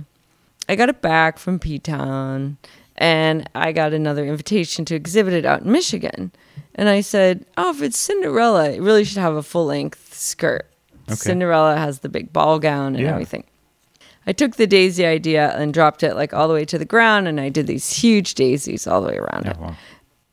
I 0.69 0.76
got 0.76 0.88
it 0.88 1.02
back 1.02 1.38
from 1.38 1.59
P 1.59 1.81
Town 1.81 2.57
and 2.97 3.50
I 3.57 3.73
got 3.73 3.93
another 3.93 4.25
invitation 4.25 4.85
to 4.85 4.95
exhibit 4.95 5.35
it 5.35 5.45
out 5.45 5.62
in 5.62 5.73
Michigan. 5.73 6.31
And 6.76 6.88
I 6.88 7.00
said, 7.00 7.45
Oh, 7.57 7.71
if 7.71 7.83
it's 7.83 7.99
Cinderella, 7.99 8.71
it 8.71 8.81
really 8.81 9.02
should 9.02 9.19
have 9.19 9.35
a 9.35 9.43
full 9.43 9.66
length 9.66 10.14
skirt. 10.14 10.71
Okay. 11.09 11.16
Cinderella 11.16 11.76
has 11.76 11.99
the 11.99 12.09
big 12.09 12.33
ball 12.33 12.61
gown 12.61 12.95
and 12.95 13.04
Yeah. 13.04 13.11
everything. 13.11 13.45
I 14.26 14.33
took 14.33 14.57
the 14.57 14.66
daisy 14.66 15.04
idea 15.04 15.57
and 15.57 15.75
dropped 15.75 16.02
it 16.02 16.14
like 16.14 16.33
all 16.33 16.49
the 16.49 16.54
way 16.54 16.64
to 16.64 16.78
the 16.78 16.85
ground 16.85 17.28
and 17.28 17.40
I 17.40 17.49
did 17.49 17.66
these 17.66 17.90
huge 17.93 18.35
daisies 18.35 18.87
all 18.87 19.00
the 19.00 19.09
way 19.09 19.19
around 19.19 19.47
it. 19.47 19.57
Oh, 19.59 19.64
wow. 19.64 19.76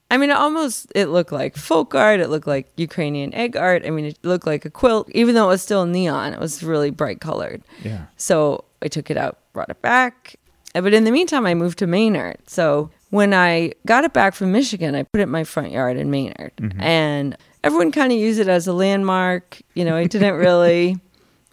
I 0.09 0.17
mean, 0.17 0.29
it 0.29 0.35
almost 0.35 0.91
it 0.93 1.05
looked 1.05 1.31
like 1.31 1.55
folk 1.55 1.95
art. 1.95 2.19
It 2.19 2.29
looked 2.29 2.47
like 2.47 2.69
Ukrainian 2.75 3.33
egg 3.33 3.55
art. 3.55 3.85
I 3.85 3.91
mean, 3.91 4.05
it 4.05 4.19
looked 4.23 4.45
like 4.45 4.65
a 4.65 4.69
quilt, 4.69 5.09
even 5.11 5.35
though 5.35 5.45
it 5.45 5.53
was 5.53 5.61
still 5.61 5.85
neon. 5.85 6.33
It 6.33 6.39
was 6.39 6.63
really 6.63 6.89
bright 6.89 7.21
colored. 7.21 7.63
Yeah. 7.81 8.05
So 8.17 8.65
I 8.81 8.89
took 8.89 9.09
it 9.09 9.15
out, 9.15 9.39
brought 9.53 9.69
it 9.69 9.81
back. 9.81 10.35
But 10.73 10.93
in 10.93 11.05
the 11.05 11.11
meantime, 11.11 11.45
I 11.45 11.53
moved 11.53 11.79
to 11.79 11.87
Maynard. 11.87 12.37
So 12.47 12.89
when 13.09 13.33
I 13.33 13.73
got 13.85 14.03
it 14.03 14.13
back 14.13 14.33
from 14.33 14.51
Michigan, 14.51 14.95
I 14.95 15.03
put 15.03 15.19
it 15.19 15.23
in 15.23 15.29
my 15.29 15.45
front 15.45 15.71
yard 15.71 15.97
in 15.97 16.11
Maynard. 16.11 16.53
Mm-hmm. 16.57 16.81
And 16.81 17.37
everyone 17.63 17.91
kind 17.91 18.11
of 18.11 18.17
used 18.17 18.39
it 18.39 18.47
as 18.47 18.67
a 18.67 18.73
landmark. 18.73 19.61
You 19.75 19.85
know, 19.85 19.95
I 19.95 20.05
didn't 20.05 20.35
really, 20.35 20.97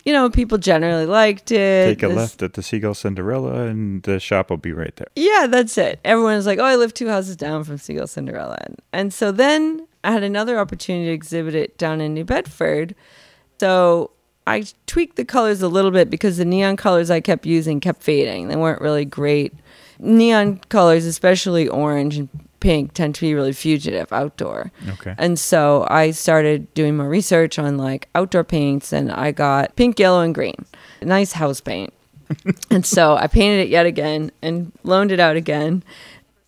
you 0.08 0.14
know, 0.14 0.30
people 0.30 0.56
generally 0.56 1.04
liked 1.04 1.52
it. 1.52 1.84
Take 1.86 2.02
a 2.02 2.08
This- 2.08 2.16
left 2.16 2.42
at 2.42 2.54
the 2.54 2.62
Seagull 2.62 2.94
Cinderella, 2.94 3.66
and 3.66 4.02
the 4.04 4.18
shop 4.18 4.48
will 4.48 4.56
be 4.56 4.72
right 4.72 4.96
there. 4.96 5.08
yeah, 5.14 5.46
that's 5.46 5.76
it. 5.76 6.00
Everyone's 6.02 6.46
like, 6.46 6.58
oh, 6.58 6.64
I 6.64 6.76
live 6.76 6.94
two 6.94 7.08
houses 7.08 7.36
down 7.36 7.62
from 7.62 7.76
Seagull 7.76 8.06
Cinderella. 8.06 8.56
And, 8.64 8.76
and 8.94 9.12
so 9.12 9.30
then 9.32 9.86
I 10.02 10.12
had 10.12 10.22
another 10.22 10.58
opportunity 10.58 11.08
to 11.08 11.12
exhibit 11.12 11.54
it 11.54 11.76
down 11.76 12.00
in 12.00 12.14
New 12.14 12.24
Bedford. 12.24 12.94
So 13.60 14.12
I 14.46 14.64
tweaked 14.86 15.16
the 15.16 15.26
colors 15.26 15.60
a 15.60 15.68
little 15.68 15.90
bit 15.90 16.08
because 16.08 16.38
the 16.38 16.44
neon 16.46 16.78
colors 16.78 17.10
I 17.10 17.20
kept 17.20 17.44
using 17.44 17.78
kept 17.78 18.02
fading. 18.02 18.48
They 18.48 18.56
weren't 18.56 18.80
really 18.80 19.04
great. 19.04 19.52
Neon 19.98 20.58
colors, 20.70 21.04
especially 21.04 21.68
orange 21.68 22.16
and 22.16 22.30
pink, 22.60 22.94
tend 22.94 23.14
to 23.16 23.20
be 23.20 23.34
really 23.34 23.52
fugitive 23.52 24.12
outdoor. 24.12 24.70
Okay. 24.88 25.14
And 25.18 25.38
so 25.38 25.86
I 25.88 26.10
started 26.10 26.72
doing 26.74 26.96
more 26.96 27.08
research 27.08 27.58
on 27.58 27.76
like 27.76 28.08
outdoor 28.14 28.44
paints 28.44 28.92
and 28.92 29.10
I 29.10 29.32
got 29.32 29.76
pink, 29.76 29.98
yellow, 29.98 30.20
and 30.20 30.34
green. 30.34 30.64
Nice 31.02 31.32
house 31.32 31.60
paint. 31.60 31.92
and 32.70 32.84
so 32.84 33.16
I 33.16 33.26
painted 33.26 33.60
it 33.60 33.68
yet 33.68 33.86
again 33.86 34.30
and 34.42 34.72
loaned 34.82 35.12
it 35.12 35.20
out 35.20 35.36
again. 35.36 35.82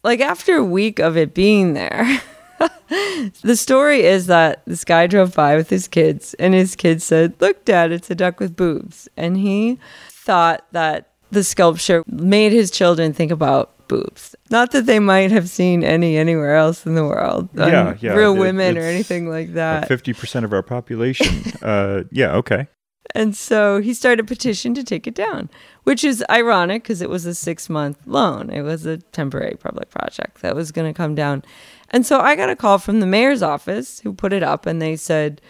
Like 0.03 0.21
after 0.21 0.57
a 0.57 0.65
week 0.65 0.99
of 0.99 1.17
it 1.17 1.35
being 1.35 1.75
there, 1.75 2.21
the 3.43 3.57
story 3.57 4.03
is 4.03 4.27
that 4.27 4.63
this 4.67 4.85
guy 4.85 5.07
drove 5.07 5.35
by 5.35 5.57
with 5.57 5.71
his 5.71 5.89
kids 5.89 6.35
and 6.35 6.55
his 6.55 6.77
kids 6.77 7.05
said, 7.05 7.35
Look, 7.41 7.65
dad, 7.65 7.93
it's 7.93 8.11
a 8.11 8.15
duck 8.15 8.41
with 8.41 8.57
boobs. 8.57 9.09
And 9.17 9.37
he 9.37 9.79
thought 10.09 10.65
that 10.73 11.09
the 11.31 11.45
sculpture 11.45 12.03
made 12.07 12.53
his 12.53 12.71
children 12.71 13.13
think 13.13 13.31
about 13.31 13.73
boobs. 13.91 14.37
Not 14.51 14.71
that 14.71 14.87
they 14.87 15.01
might 15.01 15.33
have 15.33 15.51
seen 15.51 15.83
any 15.83 16.17
anywhere 16.17 16.55
else 16.55 16.87
in 16.87 16.95
the 16.95 17.05
world. 17.05 17.49
Yeah, 17.55 17.97
yeah, 18.01 18.15
Real 18.15 18.35
it- 18.37 18.39
women 18.39 18.79
or 18.79 18.83
anything 18.83 19.29
like 19.29 19.55
that. 19.55 19.89
Fifty 19.89 20.15
percent 20.15 20.45
of 20.45 20.53
our 20.53 20.63
population. 20.63 21.53
uh, 21.63 22.05
yeah. 22.11 22.37
Okay. 22.37 22.69
And 23.13 23.37
so 23.37 23.81
he 23.81 23.93
started 23.93 24.21
a 24.21 24.29
petition 24.29 24.73
to 24.75 24.85
take 24.85 25.07
it 25.09 25.17
down, 25.17 25.51
which 25.83 26.05
is 26.05 26.25
ironic 26.31 26.85
because 26.85 27.03
it 27.03 27.11
was 27.11 27.27
a 27.27 27.35
six 27.35 27.69
month 27.69 27.99
loan. 28.07 28.51
It 28.51 28.63
was 28.63 28.87
a 28.87 28.99
temporary 28.99 29.57
public 29.59 29.91
project 29.91 30.43
that 30.43 30.55
was 30.55 30.71
going 30.71 30.93
to 30.93 30.97
come 30.97 31.17
down. 31.17 31.43
And 31.91 32.07
so 32.07 32.21
I 32.21 32.37
got 32.37 32.51
a 32.51 32.57
call 32.57 32.79
from 32.79 33.01
the 33.01 33.07
mayor's 33.07 33.43
office 33.43 33.99
who 33.99 34.13
put 34.13 34.33
it 34.33 34.45
up 34.45 34.65
and 34.65 34.81
they 34.81 34.95
said, 34.95 35.41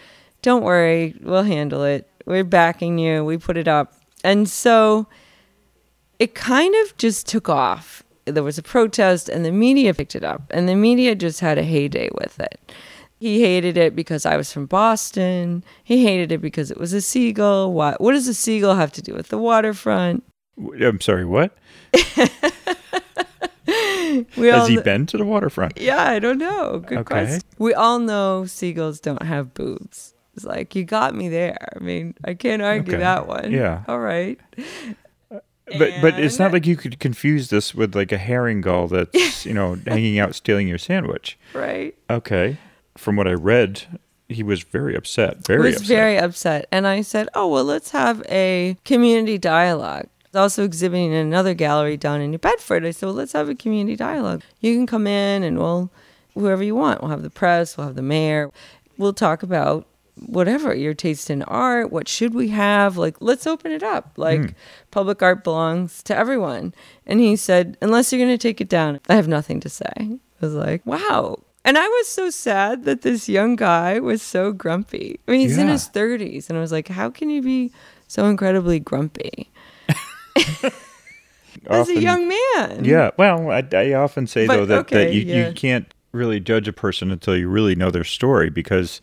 Don't 0.41 0.63
worry, 0.63 1.13
we'll 1.21 1.43
handle 1.43 1.83
it. 1.83 2.09
We're 2.25 2.43
backing 2.43 2.97
you. 2.97 3.23
We 3.23 3.37
put 3.37 3.57
it 3.57 3.67
up. 3.67 3.93
And 4.23 4.49
so 4.49 5.07
it 6.17 6.33
kind 6.33 6.73
of 6.83 6.97
just 6.97 7.27
took 7.27 7.47
off. 7.47 8.03
There 8.25 8.43
was 8.43 8.57
a 8.57 8.63
protest 8.63 9.29
and 9.29 9.43
the 9.43 9.51
media 9.51 9.93
picked 9.93 10.15
it 10.15 10.23
up, 10.23 10.43
and 10.51 10.67
the 10.69 10.75
media 10.75 11.15
just 11.15 11.39
had 11.39 11.57
a 11.57 11.63
heyday 11.63 12.09
with 12.19 12.39
it. 12.39 12.59
He 13.19 13.41
hated 13.41 13.77
it 13.77 13.95
because 13.95 14.25
I 14.25 14.35
was 14.37 14.51
from 14.51 14.65
Boston. 14.65 15.63
He 15.83 16.03
hated 16.03 16.31
it 16.31 16.39
because 16.41 16.71
it 16.71 16.77
was 16.79 16.91
a 16.93 17.01
seagull. 17.01 17.71
What, 17.71 18.01
what 18.01 18.13
does 18.13 18.27
a 18.27 18.33
seagull 18.33 18.75
have 18.75 18.91
to 18.93 19.01
do 19.01 19.13
with 19.13 19.27
the 19.29 19.37
waterfront? 19.37 20.23
I'm 20.81 20.99
sorry. 21.01 21.25
What 21.25 21.55
We 24.35 24.47
has 24.47 24.61
all 24.63 24.67
he 24.67 24.77
been 24.81 25.05
to 25.07 25.17
the 25.17 25.23
waterfront? 25.23 25.77
Yeah, 25.79 26.03
I 26.03 26.19
don't 26.19 26.37
know. 26.37 26.79
Good 26.79 26.99
Okay. 26.99 27.03
question. 27.13 27.41
We 27.59 27.73
all 27.73 27.99
know 27.99 28.45
seagulls 28.45 28.99
don't 28.99 29.21
have 29.23 29.53
boobs. 29.53 30.13
It's 30.35 30.43
like 30.45 30.75
you 30.75 30.83
got 30.83 31.13
me 31.15 31.29
there. 31.29 31.57
I 31.75 31.79
mean, 31.83 32.15
I 32.25 32.33
can't 32.33 32.61
argue 32.61 32.93
Okay. 32.93 33.01
that 33.01 33.27
one. 33.27 33.51
Yeah. 33.51 33.83
All 33.87 33.99
right. 33.99 34.39
But 35.77 35.93
but 36.01 36.19
it's 36.19 36.39
not 36.39 36.51
like 36.51 36.65
you 36.65 36.75
could 36.75 36.99
confuse 36.99 37.49
this 37.49 37.73
with 37.73 37.95
like 37.95 38.11
a 38.11 38.17
herring 38.17 38.61
gull 38.61 38.87
that's 38.87 39.45
you 39.45 39.53
know 39.53 39.77
hanging 39.87 40.19
out 40.19 40.35
stealing 40.35 40.67
your 40.67 40.77
sandwich. 40.77 41.37
Right. 41.53 41.95
Okay. 42.09 42.57
From 42.97 43.15
what 43.15 43.27
I 43.27 43.33
read, 43.33 43.83
he 44.31 44.43
was 44.43 44.63
very 44.63 44.95
upset. 44.95 45.45
Very 45.45 45.69
was 45.69 45.77
upset. 45.77 45.87
very 45.87 46.17
upset. 46.17 46.67
And 46.71 46.87
I 46.87 47.01
said, 47.01 47.29
oh, 47.33 47.47
well, 47.47 47.63
let's 47.63 47.91
have 47.91 48.23
a 48.29 48.77
community 48.85 49.37
dialogue. 49.37 50.05
I 50.33 50.37
was 50.37 50.41
also 50.41 50.63
exhibiting 50.63 51.11
in 51.11 51.27
another 51.27 51.53
gallery 51.53 51.97
down 51.97 52.21
in 52.21 52.31
New 52.31 52.37
Bedford. 52.37 52.85
I 52.85 52.91
said, 52.91 53.07
well, 53.07 53.15
let's 53.15 53.33
have 53.33 53.49
a 53.49 53.55
community 53.55 53.95
dialogue. 53.95 54.43
You 54.59 54.75
can 54.75 54.87
come 54.87 55.07
in 55.07 55.43
and 55.43 55.57
we'll, 55.57 55.91
whoever 56.33 56.63
you 56.63 56.75
want, 56.75 57.01
we'll 57.01 57.11
have 57.11 57.23
the 57.23 57.29
press, 57.29 57.77
we'll 57.77 57.87
have 57.87 57.95
the 57.95 58.01
mayor. 58.01 58.51
We'll 58.97 59.13
talk 59.13 59.43
about 59.43 59.87
whatever 60.21 60.73
your 60.73 60.93
taste 60.93 61.29
in 61.29 61.43
art. 61.43 61.91
What 61.91 62.07
should 62.07 62.33
we 62.33 62.49
have? 62.49 62.97
Like, 62.97 63.17
let's 63.19 63.47
open 63.47 63.71
it 63.71 63.83
up. 63.83 64.13
Like, 64.17 64.39
hmm. 64.39 64.55
public 64.91 65.21
art 65.21 65.43
belongs 65.43 66.03
to 66.03 66.15
everyone. 66.15 66.73
And 67.05 67.19
he 67.19 67.35
said, 67.35 67.77
unless 67.81 68.11
you're 68.11 68.19
going 68.19 68.31
to 68.31 68.37
take 68.37 68.61
it 68.61 68.69
down, 68.69 68.99
I 69.09 69.15
have 69.15 69.27
nothing 69.27 69.59
to 69.61 69.69
say. 69.69 69.93
I 69.97 70.19
was 70.39 70.53
like, 70.53 70.85
wow. 70.85 71.39
And 71.63 71.77
I 71.77 71.87
was 71.87 72.07
so 72.07 72.29
sad 72.29 72.85
that 72.85 73.01
this 73.03 73.29
young 73.29 73.55
guy 73.55 73.99
was 73.99 74.21
so 74.21 74.51
grumpy. 74.51 75.19
I 75.27 75.31
mean, 75.31 75.41
he's 75.41 75.57
in 75.57 75.67
his 75.67 75.87
30s. 75.87 76.49
And 76.49 76.57
I 76.57 76.61
was 76.61 76.71
like, 76.71 76.87
how 76.87 77.09
can 77.09 77.29
you 77.29 77.41
be 77.41 77.71
so 78.07 78.25
incredibly 78.25 78.79
grumpy? 78.79 79.51
As 81.67 81.89
a 81.89 81.99
young 81.99 82.27
man. 82.27 82.83
Yeah. 82.83 83.11
Well, 83.17 83.51
I, 83.51 83.63
I 83.73 83.93
often 83.93 84.25
say 84.25 84.47
But, 84.47 84.55
though 84.55 84.65
that, 84.65 84.87
that 84.87 85.13
you, 85.13 85.21
yeah. 85.21 85.47
you 85.47 85.53
can't 85.53 85.93
really 86.11 86.39
judge 86.39 86.67
a 86.67 86.73
person 86.73 87.11
until 87.11 87.37
you 87.37 87.47
really 87.47 87.75
know 87.75 87.91
their 87.91 88.03
story 88.03 88.49
because 88.49 89.01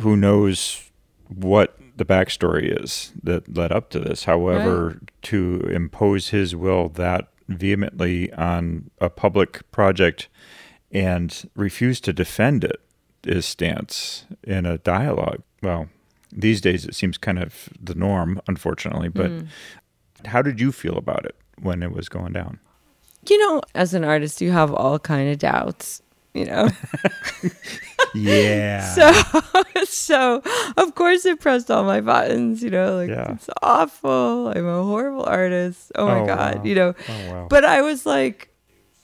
who 0.00 0.16
knows 0.16 0.90
what 1.28 1.78
the 1.96 2.04
backstory 2.04 2.82
is 2.82 3.12
that 3.22 3.54
led 3.54 3.72
up 3.72 3.90
to 3.90 4.00
this. 4.00 4.24
However, 4.24 4.88
right. 4.88 5.10
to 5.22 5.60
impose 5.72 6.28
his 6.28 6.56
will 6.56 6.88
that 6.90 7.28
vehemently 7.48 8.32
on 8.32 8.90
a 9.00 9.10
public 9.10 9.70
project 9.70 10.28
and 10.90 11.50
refuse 11.54 12.00
to 12.00 12.12
defend 12.12 12.64
it, 12.64 12.80
his 13.22 13.46
stance 13.46 14.26
in 14.42 14.66
a 14.66 14.78
dialogue. 14.78 15.42
Well, 15.62 15.88
these 16.32 16.60
days 16.60 16.84
it 16.84 16.94
seems 16.94 17.16
kind 17.16 17.38
of 17.38 17.68
the 17.80 17.94
norm, 17.94 18.40
unfortunately. 18.46 19.08
But 19.08 19.30
mm. 19.30 19.48
how 20.26 20.42
did 20.42 20.60
you 20.60 20.72
feel 20.72 20.96
about 20.96 21.24
it 21.24 21.36
when 21.60 21.82
it 21.82 21.92
was 21.92 22.08
going 22.08 22.32
down? 22.32 22.58
You 23.28 23.38
know, 23.38 23.62
as 23.74 23.94
an 23.94 24.04
artist, 24.04 24.40
you 24.40 24.50
have 24.52 24.72
all 24.72 24.98
kind 24.98 25.30
of 25.30 25.38
doubts. 25.38 26.02
You 26.34 26.46
know. 26.46 26.68
yeah. 28.14 28.92
So, 28.94 29.12
so 29.84 30.42
of 30.76 30.94
course 30.94 31.24
it 31.24 31.40
pressed 31.40 31.70
all 31.70 31.84
my 31.84 32.00
buttons. 32.00 32.62
You 32.62 32.70
know, 32.70 32.96
like 32.96 33.10
yeah. 33.10 33.32
it's 33.32 33.48
awful. 33.62 34.48
I'm 34.48 34.66
a 34.66 34.82
horrible 34.82 35.24
artist. 35.24 35.92
Oh 35.94 36.06
my 36.06 36.20
oh, 36.20 36.26
god. 36.26 36.58
Wow. 36.58 36.64
You 36.64 36.74
know. 36.74 36.94
Oh, 37.08 37.32
wow. 37.32 37.46
But 37.48 37.64
I 37.64 37.82
was 37.82 38.06
like, 38.06 38.50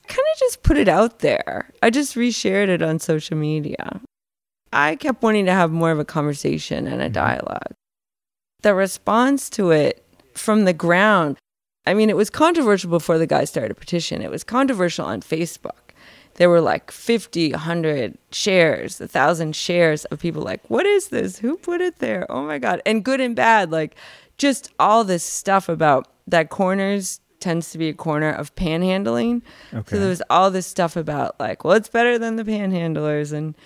kind 0.06 0.26
of 0.32 0.38
just 0.38 0.62
put 0.62 0.76
it 0.76 0.88
out 0.88 1.20
there. 1.20 1.72
I 1.82 1.90
just 1.90 2.14
reshared 2.14 2.68
it 2.68 2.82
on 2.82 2.98
social 2.98 3.36
media. 3.36 4.00
I 4.72 4.96
kept 4.96 5.22
wanting 5.22 5.46
to 5.46 5.52
have 5.52 5.70
more 5.70 5.90
of 5.90 5.98
a 5.98 6.04
conversation 6.04 6.86
and 6.86 7.00
a 7.00 7.06
mm-hmm. 7.06 7.12
dialogue. 7.12 7.74
The 8.62 8.74
response 8.74 9.48
to 9.50 9.70
it 9.70 10.04
from 10.34 10.64
the 10.64 10.72
ground, 10.72 11.38
I 11.86 11.94
mean, 11.94 12.10
it 12.10 12.16
was 12.16 12.30
controversial 12.30 12.90
before 12.90 13.18
the 13.18 13.26
guy 13.26 13.44
started 13.44 13.70
a 13.70 13.74
petition. 13.74 14.22
It 14.22 14.30
was 14.30 14.44
controversial 14.44 15.06
on 15.06 15.22
Facebook. 15.22 15.89
There 16.34 16.48
were 16.48 16.60
like 16.60 16.90
50, 16.90 17.52
100 17.52 18.18
shares, 18.32 19.00
a 19.00 19.08
thousand 19.08 19.54
shares 19.54 20.04
of 20.06 20.20
people 20.20 20.42
like, 20.42 20.62
what 20.68 20.86
is 20.86 21.08
this? 21.08 21.38
Who 21.38 21.56
put 21.56 21.80
it 21.80 21.98
there? 21.98 22.26
Oh 22.30 22.42
my 22.42 22.58
God. 22.58 22.80
And 22.86 23.04
good 23.04 23.20
and 23.20 23.36
bad, 23.36 23.70
like 23.70 23.94
just 24.38 24.72
all 24.78 25.04
this 25.04 25.22
stuff 25.22 25.68
about 25.68 26.08
that 26.26 26.48
corners 26.48 27.20
tends 27.40 27.70
to 27.72 27.78
be 27.78 27.88
a 27.88 27.94
corner 27.94 28.30
of 28.30 28.54
panhandling. 28.54 29.42
Okay. 29.72 29.90
So 29.90 29.98
there 29.98 30.08
was 30.08 30.22
all 30.30 30.50
this 30.50 30.66
stuff 30.66 30.96
about 30.96 31.38
like, 31.40 31.64
well, 31.64 31.74
it's 31.74 31.88
better 31.88 32.18
than 32.18 32.36
the 32.36 32.44
panhandlers 32.44 33.32
and 33.32 33.56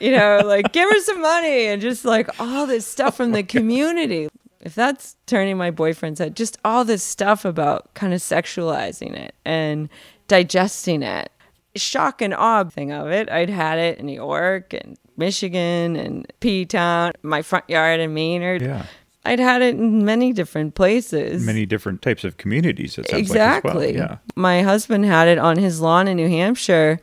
you 0.00 0.12
know, 0.12 0.40
like 0.44 0.72
give 0.72 0.88
her 0.88 1.00
some 1.00 1.20
money 1.20 1.66
and 1.66 1.82
just 1.82 2.04
like 2.04 2.28
all 2.40 2.66
this 2.66 2.86
stuff 2.86 3.16
from 3.16 3.32
the 3.32 3.42
community. 3.42 4.28
If 4.60 4.74
that's 4.74 5.16
turning 5.26 5.58
my 5.58 5.70
boyfriend's 5.70 6.20
head, 6.20 6.36
just 6.36 6.58
all 6.64 6.84
this 6.84 7.02
stuff 7.02 7.44
about 7.44 7.92
kind 7.94 8.14
of 8.14 8.20
sexualizing 8.20 9.12
it 9.12 9.34
and 9.44 9.90
digesting 10.26 11.02
it. 11.02 11.30
Shock 11.76 12.22
and 12.22 12.34
awe 12.34 12.64
thing 12.64 12.92
of 12.92 13.10
it. 13.10 13.30
I'd 13.30 13.50
had 13.50 13.78
it 13.78 13.98
in 13.98 14.06
New 14.06 14.14
York 14.14 14.72
and 14.72 14.96
Michigan 15.16 15.96
and 15.96 16.26
P 16.40 16.64
Town, 16.64 17.12
my 17.22 17.42
front 17.42 17.68
yard 17.68 18.00
in 18.00 18.14
Maynard. 18.14 18.62
Yeah. 18.62 18.86
I'd 19.26 19.38
had 19.38 19.62
it 19.62 19.74
in 19.74 20.04
many 20.04 20.32
different 20.32 20.74
places. 20.74 21.44
Many 21.44 21.64
different 21.64 22.02
types 22.02 22.24
of 22.24 22.36
communities. 22.36 22.98
exactly. 22.98 23.72
Like 23.72 23.96
well. 23.96 24.10
Yeah. 24.10 24.16
My 24.36 24.62
husband 24.62 25.06
had 25.06 25.28
it 25.28 25.38
on 25.38 25.56
his 25.56 25.80
lawn 25.80 26.08
in 26.08 26.16
New 26.16 26.28
Hampshire 26.28 27.00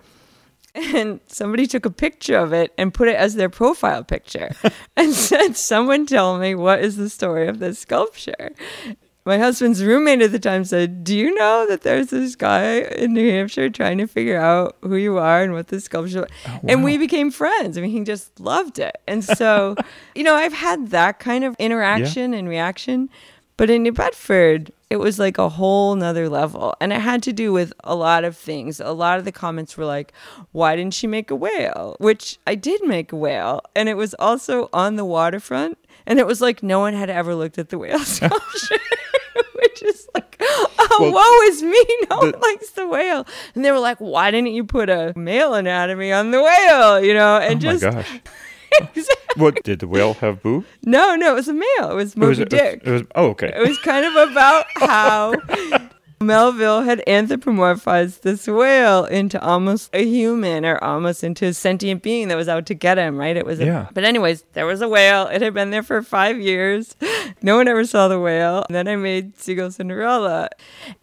and 0.76 1.20
somebody 1.28 1.68
took 1.68 1.86
a 1.86 1.90
picture 1.90 2.38
of 2.38 2.54
it 2.54 2.74
and 2.78 2.94
put 2.94 3.08
it 3.08 3.16
as 3.16 3.36
their 3.36 3.50
profile 3.50 4.04
picture 4.04 4.52
and 4.96 5.14
said, 5.14 5.58
Someone 5.58 6.06
tell 6.06 6.38
me 6.38 6.56
what 6.56 6.82
is 6.82 6.98
the 6.98 7.10
story 7.10 7.48
of 7.48 7.60
this 7.60 7.80
sculpture. 7.80 8.52
My 9.24 9.38
husband's 9.38 9.84
roommate 9.84 10.22
at 10.22 10.32
the 10.32 10.40
time 10.40 10.66
said, 10.66 11.04
Do 11.04 11.16
you 11.16 11.34
know 11.36 11.66
that 11.70 11.82
there's 11.82 12.08
this 12.08 12.36
guy 12.36 12.80
in 12.80 13.14
New 13.14 13.30
Hampshire 13.30 13.70
trying 13.70 14.00
to 14.00 14.08
figure 14.08 14.40
out 14.40 14.78
who 14.82 14.96
you 14.96 15.18
are 15.18 15.44
and 15.44 15.54
what 15.54 15.68
this 15.68 15.84
sculpture 15.86 16.28
oh, 16.28 16.52
wow. 16.52 16.60
And 16.68 16.84
we 16.84 16.98
became 16.98 17.30
friends. 17.30 17.78
I 17.78 17.82
mean, 17.82 17.92
he 17.92 18.04
just 18.04 18.40
loved 18.40 18.80
it. 18.80 19.00
And 19.08 19.24
so, 19.24 19.76
you 20.16 20.24
know, 20.24 20.34
I've 20.34 20.54
had 20.54 20.90
that 20.90 21.20
kind 21.20 21.44
of 21.44 21.56
interaction 21.60 22.34
yeah. 22.34 22.40
and 22.40 22.50
reaction. 22.50 23.10
But 23.58 23.70
in 23.70 23.84
New 23.84 23.92
Bedford, 23.92 24.72
it 24.90 24.96
was 24.96 25.20
like 25.20 25.38
a 25.38 25.50
whole 25.50 25.94
nother 25.96 26.28
level. 26.28 26.74
And 26.82 26.92
it 26.92 27.00
had 27.00 27.22
to 27.24 27.34
do 27.34 27.54
with 27.54 27.74
a 27.84 27.94
lot 27.94 28.24
of 28.24 28.36
things. 28.36 28.80
A 28.80 28.92
lot 28.92 29.20
of 29.20 29.26
the 29.26 29.32
comments 29.32 29.78
were 29.78 29.86
like, 29.86 30.14
why 30.52 30.76
didn't 30.76 30.96
she 30.96 31.06
make 31.06 31.30
a 31.30 31.36
whale? 31.36 31.96
Which 32.00 32.40
I 32.48 32.56
did 32.56 32.82
make 32.84 33.12
a 33.12 33.16
whale. 33.16 33.62
And 33.76 33.88
it 33.88 33.98
was 33.98 34.16
also 34.16 34.68
on 34.74 34.96
the 34.96 35.06
waterfront. 35.06 35.78
And 36.08 36.18
it 36.18 36.26
was 36.26 36.42
like 36.42 36.64
no 36.64 36.80
one 36.80 36.96
had 36.96 37.12
ever 37.12 37.36
looked 37.36 37.60
at 37.60 37.70
the 37.70 37.78
whale 37.78 38.00
sculpture. 38.04 38.80
Is 39.82 40.08
like, 40.14 40.38
oh, 40.42 40.98
well, 41.00 41.12
woe 41.12 41.48
is 41.52 41.64
me. 41.64 41.86
No 42.10 42.20
the, 42.20 42.32
one 42.32 42.42
likes 42.42 42.72
the 42.72 42.88
whale. 42.88 43.26
And 43.56 43.64
they 43.64 43.72
were 43.72 43.80
like, 43.80 43.98
why 43.98 44.32
didn't 44.32 44.52
you 44.52 44.64
put 44.64 44.90
a 44.90 45.14
male 45.16 45.54
anatomy 45.54 46.12
on 46.12 46.32
the 46.32 46.42
whale? 46.42 47.04
You 47.04 47.14
know, 47.14 47.38
and 47.38 47.64
oh 47.66 47.72
just. 47.72 47.82
gosh. 47.82 48.22
What 49.36 49.64
did 49.64 49.80
the 49.80 49.88
whale 49.88 50.14
have 50.16 50.42
boobs? 50.42 50.68
No, 50.86 51.16
no, 51.16 51.32
it 51.32 51.36
was 51.36 51.48
a 51.48 51.54
male. 51.54 51.92
It 51.92 51.96
was 51.96 52.18
Moby 52.18 52.34
it 52.34 52.40
was, 52.40 52.60
Dick. 52.60 52.82
It 52.86 52.92
was, 52.92 53.04
oh, 53.16 53.28
okay. 53.30 53.52
It 53.56 53.68
was 53.68 53.78
kind 53.80 54.06
of 54.06 54.30
about 54.30 54.66
oh. 54.82 54.88
how 54.88 55.34
Melville 56.22 56.82
had 56.84 57.04
anthropomorphized 57.08 58.22
this 58.22 58.48
whale 58.48 59.06
into 59.06 59.42
almost 59.42 59.90
a 59.94 60.06
human 60.06 60.66
or 60.66 60.82
almost 60.84 61.24
into 61.24 61.46
a 61.48 61.54
sentient 61.54 62.02
being 62.04 62.28
that 62.28 62.38
was 62.38 62.48
out 62.48 62.66
to 62.68 62.74
get 62.74 62.98
him, 62.98 63.18
right? 63.18 63.36
It 63.36 63.46
was 63.46 63.60
a, 63.60 63.66
yeah. 63.66 63.88
But 63.94 64.04
anyways, 64.04 64.44
there 64.54 64.66
was 64.66 64.82
a 64.82 64.88
whale. 64.88 65.28
It 65.28 65.42
had 65.42 65.54
been 65.54 65.72
there 65.72 65.84
for 65.84 66.02
five 66.02 66.40
years. 66.40 66.96
No 67.44 67.56
one 67.56 67.68
ever 67.68 67.86
saw 67.86 68.08
the 68.08 68.20
whale. 68.20 68.66
And 68.70 68.76
then 68.76 68.88
I 68.88 68.96
made 68.96 69.40
Seagull 69.40 69.72
Cinderella. 69.72 70.50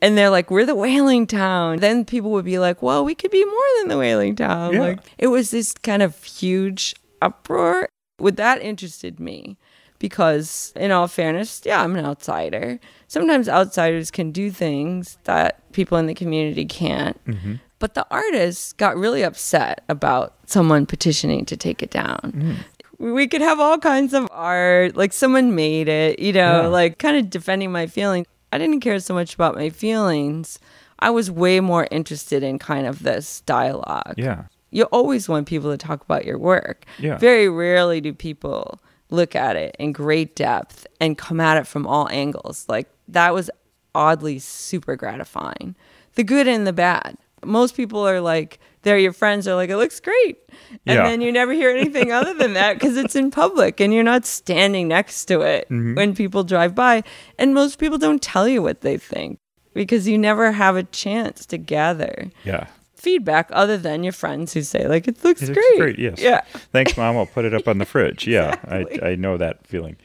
And 0.01 0.17
they're 0.17 0.31
like, 0.31 0.53
we're 0.53 0.67
the 0.67 0.77
whaling 0.77 1.27
town. 1.27 1.79
Then 1.79 2.05
people 2.05 2.31
would 2.31 2.45
be 2.45 2.61
like, 2.61 2.81
well, 2.81 3.05
we 3.05 3.17
could 3.17 3.33
be 3.33 3.45
more 3.45 3.65
than 3.81 3.89
the 3.89 3.99
whaling 3.99 4.37
town. 4.37 4.75
Yeah. 4.75 4.81
Like 4.81 5.01
it 5.17 5.29
was 5.29 5.51
this 5.51 5.73
kind 5.73 6.01
of 6.01 6.23
huge 6.23 6.95
uproar. 7.21 7.89
Would 8.21 8.37
that 8.37 8.63
interested 8.63 9.19
me 9.19 9.59
because, 9.99 10.73
in 10.77 10.91
all 10.91 11.09
fairness, 11.09 11.63
yeah, 11.65 11.83
I'm 11.83 11.97
an 11.97 12.05
outsider. 12.05 12.79
Sometimes 13.09 13.49
outsiders 13.49 14.11
can 14.11 14.33
do 14.33 14.51
things 14.51 15.19
that 15.25 15.71
people 15.73 15.99
in 15.99 16.07
the 16.07 16.15
community 16.15 16.65
can't. 16.65 17.23
Mm-hmm. 17.25 17.55
But 17.79 17.95
the 17.95 18.07
artists 18.11 18.73
got 18.73 18.97
really 18.97 19.23
upset 19.23 19.85
about 19.89 20.35
someone 20.47 20.85
petitioning 20.87 21.45
to 21.47 21.57
take 21.57 21.83
it 21.83 21.91
down. 21.91 22.33
Mm 22.35 22.57
we 23.01 23.29
could 23.29 23.41
have 23.41 23.61
all 23.61 23.79
kinds 23.79 24.13
of 24.13 24.27
art 24.33 24.97
like 24.97 25.13
someone 25.13 25.55
made 25.55 25.87
it 25.87 26.19
you 26.19 26.33
know 26.33 26.63
yeah. 26.63 26.67
like 26.67 26.99
kind 26.99 27.17
of 27.17 27.31
defending 27.31 27.71
my 27.71 27.87
feelings 27.87 28.27
i 28.53 28.59
didn't 28.59 28.81
care 28.81 28.99
so 28.99 29.15
much 29.15 29.35
about 29.35 29.55
my 29.55 29.71
feelings 29.71 30.59
i 30.99 31.09
was 31.09 31.31
way 31.31 31.61
more 31.61 31.87
interested 31.93 32.43
in 32.43 32.59
kind 32.59 32.89
of 32.89 33.05
this 33.05 33.43
dialogue 33.43 34.15
yeah 34.17 34.47
you 34.71 34.85
always 34.85 35.29
want 35.29 35.47
people 35.47 35.71
to 35.71 35.79
talk 35.79 36.03
about 36.03 36.25
your 36.25 36.39
work. 36.39 36.85
Yeah. 36.99 37.17
Very 37.19 37.49
rarely 37.49 38.01
do 38.01 38.13
people 38.13 38.81
look 39.11 39.35
at 39.35 39.57
it 39.57 39.77
in 39.79 39.93
great 39.93 40.37
depth 40.37 40.87
and 41.01 41.17
come 41.17 41.41
at 41.41 41.57
it 41.57 41.67
from 41.67 41.87
all 41.87 42.09
angles. 42.11 42.67
Like 42.69 42.89
that 43.09 43.35
was 43.35 43.51
oddly 43.95 44.39
super 44.39 44.97
gratifying. 44.97 45.75
The 46.15 46.25
good 46.25 46.49
and 46.49 46.67
the 46.67 46.73
bad. 46.73 47.17
Most 47.45 47.77
people 47.77 48.07
are 48.07 48.21
like, 48.21 48.59
they're 48.83 48.99
your 48.99 49.13
friends 49.13 49.47
are 49.47 49.55
like, 49.55 49.71
it 49.71 49.77
looks 49.77 50.01
great. 50.01 50.39
And 50.87 50.97
yeah. 50.97 51.03
then 51.05 51.21
you 51.21 51.31
never 51.31 51.53
hear 51.53 51.71
anything 51.71 52.13
other 52.13 52.35
than 52.35 52.55
that 52.55 52.75
because 52.75 52.97
it's 52.97 53.15
in 53.15 53.31
public 53.31 53.81
and 53.81 53.95
you're 53.95 54.03
not 54.03 54.27
standing 54.27 54.89
next 54.89 55.27
to 55.27 55.43
it 55.43 55.67
mm-hmm. 55.67 55.95
when 55.95 56.15
people 56.15 56.45
drive 56.45 56.75
by. 56.75 57.05
And 57.39 57.55
most 57.55 57.79
people 57.79 57.99
don't 57.99 58.23
tell 58.23 58.49
you 58.49 58.63
what 58.63 58.81
they 58.81 58.97
think 58.97 59.39
because 59.73 60.09
you 60.09 60.19
never 60.19 60.53
have 60.53 60.77
a 60.77 60.83
chance 60.83 61.47
to 61.47 61.59
gather. 61.59 62.31
Yeah 62.45 62.67
feedback 62.99 63.49
other 63.53 63.77
than 63.77 64.03
your 64.03 64.13
friends 64.13 64.53
who 64.53 64.63
say 64.63 64.87
like 64.89 65.09
it 65.09 65.23
looks, 65.25 65.43
it 65.43 65.49
looks 65.49 65.59
great. 65.59 65.79
great. 65.79 65.99
Yes. 65.99 66.21
Yeah. 66.21 66.41
Thanks, 66.73 66.97
mom. 66.97 67.17
I'll 67.17 67.27
put 67.27 67.45
it 67.45 67.55
up 67.55 67.69
on 67.69 67.79
the 67.79 67.87
fridge. 67.87 68.27
Yeah, 68.27 68.55
exactly. 68.65 69.03
I 69.03 69.11
I 69.11 69.15
know 69.15 69.37
that 69.37 69.67
feeling. 69.67 69.97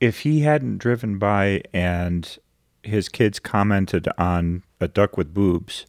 If 0.00 0.20
he 0.20 0.40
hadn't 0.40 0.78
driven 0.78 1.18
by 1.18 1.62
and 1.72 2.38
his 2.82 3.08
kids 3.08 3.38
commented 3.38 4.08
on 4.18 4.62
a 4.80 4.88
duck 4.88 5.16
with 5.16 5.32
boobs, 5.32 5.86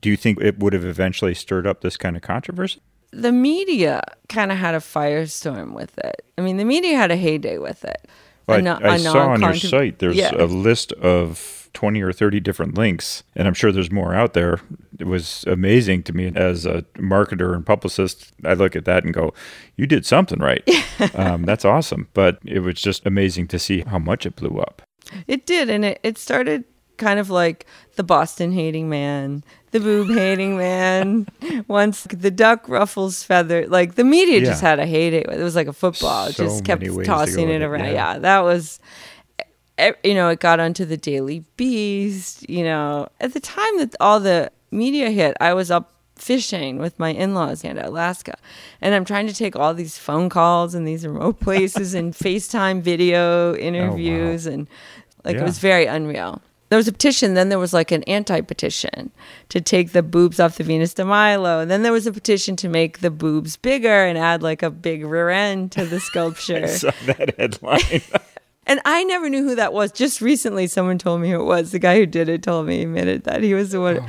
do 0.00 0.10
you 0.10 0.16
think 0.16 0.40
it 0.40 0.58
would 0.58 0.72
have 0.72 0.84
eventually 0.84 1.34
stirred 1.34 1.66
up 1.66 1.80
this 1.80 1.96
kind 1.96 2.16
of 2.16 2.22
controversy? 2.22 2.80
The 3.12 3.32
media 3.32 4.02
kind 4.28 4.50
of 4.50 4.58
had 4.58 4.74
a 4.74 4.78
firestorm 4.78 5.72
with 5.72 5.96
it. 5.98 6.22
I 6.36 6.42
mean, 6.42 6.56
the 6.56 6.64
media 6.64 6.96
had 6.96 7.10
a 7.10 7.16
heyday 7.16 7.58
with 7.58 7.84
it. 7.84 8.08
Well, 8.46 8.66
I, 8.66 8.94
I 8.94 8.96
saw 8.98 9.30
on 9.30 9.40
your 9.40 9.54
site 9.54 9.98
there's 9.98 10.16
yeah. 10.16 10.34
a 10.34 10.46
list 10.46 10.92
of 10.92 11.65
20 11.76 12.00
or 12.00 12.10
30 12.10 12.40
different 12.40 12.76
links. 12.76 13.22
And 13.34 13.46
I'm 13.46 13.52
sure 13.52 13.70
there's 13.70 13.92
more 13.92 14.14
out 14.14 14.32
there. 14.32 14.60
It 14.98 15.06
was 15.06 15.44
amazing 15.46 16.04
to 16.04 16.14
me 16.14 16.32
as 16.34 16.64
a 16.64 16.82
marketer 16.94 17.54
and 17.54 17.66
publicist. 17.66 18.32
I 18.44 18.54
look 18.54 18.74
at 18.74 18.86
that 18.86 19.04
and 19.04 19.12
go, 19.12 19.34
you 19.76 19.86
did 19.86 20.06
something 20.06 20.38
right. 20.38 20.66
um, 21.14 21.42
that's 21.44 21.66
awesome. 21.66 22.08
But 22.14 22.38
it 22.46 22.60
was 22.60 22.80
just 22.80 23.04
amazing 23.04 23.48
to 23.48 23.58
see 23.58 23.82
how 23.82 23.98
much 23.98 24.24
it 24.24 24.36
blew 24.36 24.58
up. 24.58 24.80
It 25.28 25.44
did. 25.44 25.68
And 25.68 25.84
it, 25.84 26.00
it 26.02 26.16
started 26.16 26.64
kind 26.96 27.20
of 27.20 27.28
like 27.28 27.66
the 27.96 28.02
Boston 28.02 28.52
hating 28.52 28.88
man, 28.88 29.44
the 29.72 29.80
boob 29.80 30.08
hating 30.08 30.56
man. 30.56 31.28
Once 31.68 32.04
the 32.04 32.30
duck 32.30 32.66
ruffles 32.70 33.22
feather, 33.22 33.66
like 33.66 33.96
the 33.96 34.04
media 34.04 34.38
yeah. 34.38 34.46
just 34.46 34.62
had 34.62 34.78
a 34.78 34.86
hate 34.86 35.12
it. 35.12 35.28
It 35.30 35.42
was 35.42 35.54
like 35.54 35.66
a 35.66 35.74
football, 35.74 36.32
so 36.32 36.44
just 36.44 36.64
kept 36.64 36.82
tossing 37.04 37.50
it 37.50 37.60
around. 37.60 37.84
Yeah. 37.84 38.14
yeah, 38.14 38.18
that 38.20 38.40
was 38.40 38.80
you 40.02 40.14
know, 40.14 40.28
it 40.28 40.40
got 40.40 40.60
onto 40.60 40.84
the 40.84 40.96
Daily 40.96 41.44
Beast. 41.56 42.48
You 42.48 42.64
know, 42.64 43.08
at 43.20 43.32
the 43.34 43.40
time 43.40 43.78
that 43.78 43.94
all 44.00 44.20
the 44.20 44.50
media 44.70 45.10
hit, 45.10 45.36
I 45.40 45.54
was 45.54 45.70
up 45.70 45.92
fishing 46.16 46.78
with 46.78 46.98
my 46.98 47.10
in-laws 47.10 47.62
in 47.62 47.78
Alaska. 47.78 48.36
And 48.80 48.94
I'm 48.94 49.04
trying 49.04 49.26
to 49.26 49.34
take 49.34 49.54
all 49.54 49.74
these 49.74 49.98
phone 49.98 50.28
calls 50.30 50.74
and 50.74 50.88
these 50.88 51.06
remote 51.06 51.40
places 51.46 51.94
and 51.94 52.14
FaceTime 52.14 52.80
video 52.80 53.54
interviews 53.54 54.46
oh, 54.46 54.52
and 54.52 54.68
like 55.24 55.34
Yeah. 55.36 55.42
it 55.42 55.44
was 55.44 55.58
very 55.58 55.86
unreal. 55.86 56.40
There 56.68 56.78
was 56.78 56.88
a 56.88 56.92
petition, 56.92 57.34
then 57.34 57.48
there 57.48 57.60
was 57.60 57.72
like 57.72 57.92
an 57.92 58.02
anti-petition 58.04 59.12
to 59.50 59.60
take 59.60 59.92
the 59.92 60.02
boobs 60.02 60.40
off 60.40 60.56
the 60.56 60.64
Venus 60.64 60.94
de 60.94 61.04
Milo. 61.04 61.60
And 61.60 61.70
then 61.70 61.82
there 61.82 61.92
was 61.92 62.08
a 62.08 62.12
petition 62.12 62.56
to 62.56 62.68
make 62.68 62.98
the 63.00 63.10
boobs 63.10 63.56
bigger 63.56 64.04
and 64.04 64.18
add 64.18 64.42
like 64.42 64.64
a 64.64 64.70
big 64.70 65.04
rear 65.04 65.28
end 65.30 65.70
to 65.72 65.84
the 65.84 66.00
sculpture. 66.08 66.66
Saw 66.66 66.90
that 67.04 67.38
headline. 67.38 68.02
And 68.66 68.80
I 68.84 69.04
never 69.04 69.28
knew 69.28 69.44
who 69.44 69.54
that 69.54 69.72
was. 69.72 69.92
Just 69.92 70.20
recently, 70.20 70.66
someone 70.66 70.98
told 70.98 71.20
me 71.20 71.30
who 71.30 71.40
it 71.40 71.44
was. 71.44 71.70
The 71.70 71.78
guy 71.78 71.96
who 71.98 72.06
did 72.06 72.28
it 72.28 72.42
told 72.42 72.66
me, 72.66 72.78
he 72.78 72.82
admitted 72.82 73.24
that 73.24 73.42
he 73.42 73.54
was 73.54 73.70
the 73.70 73.80
one. 73.80 73.98
Oh. 74.00 74.06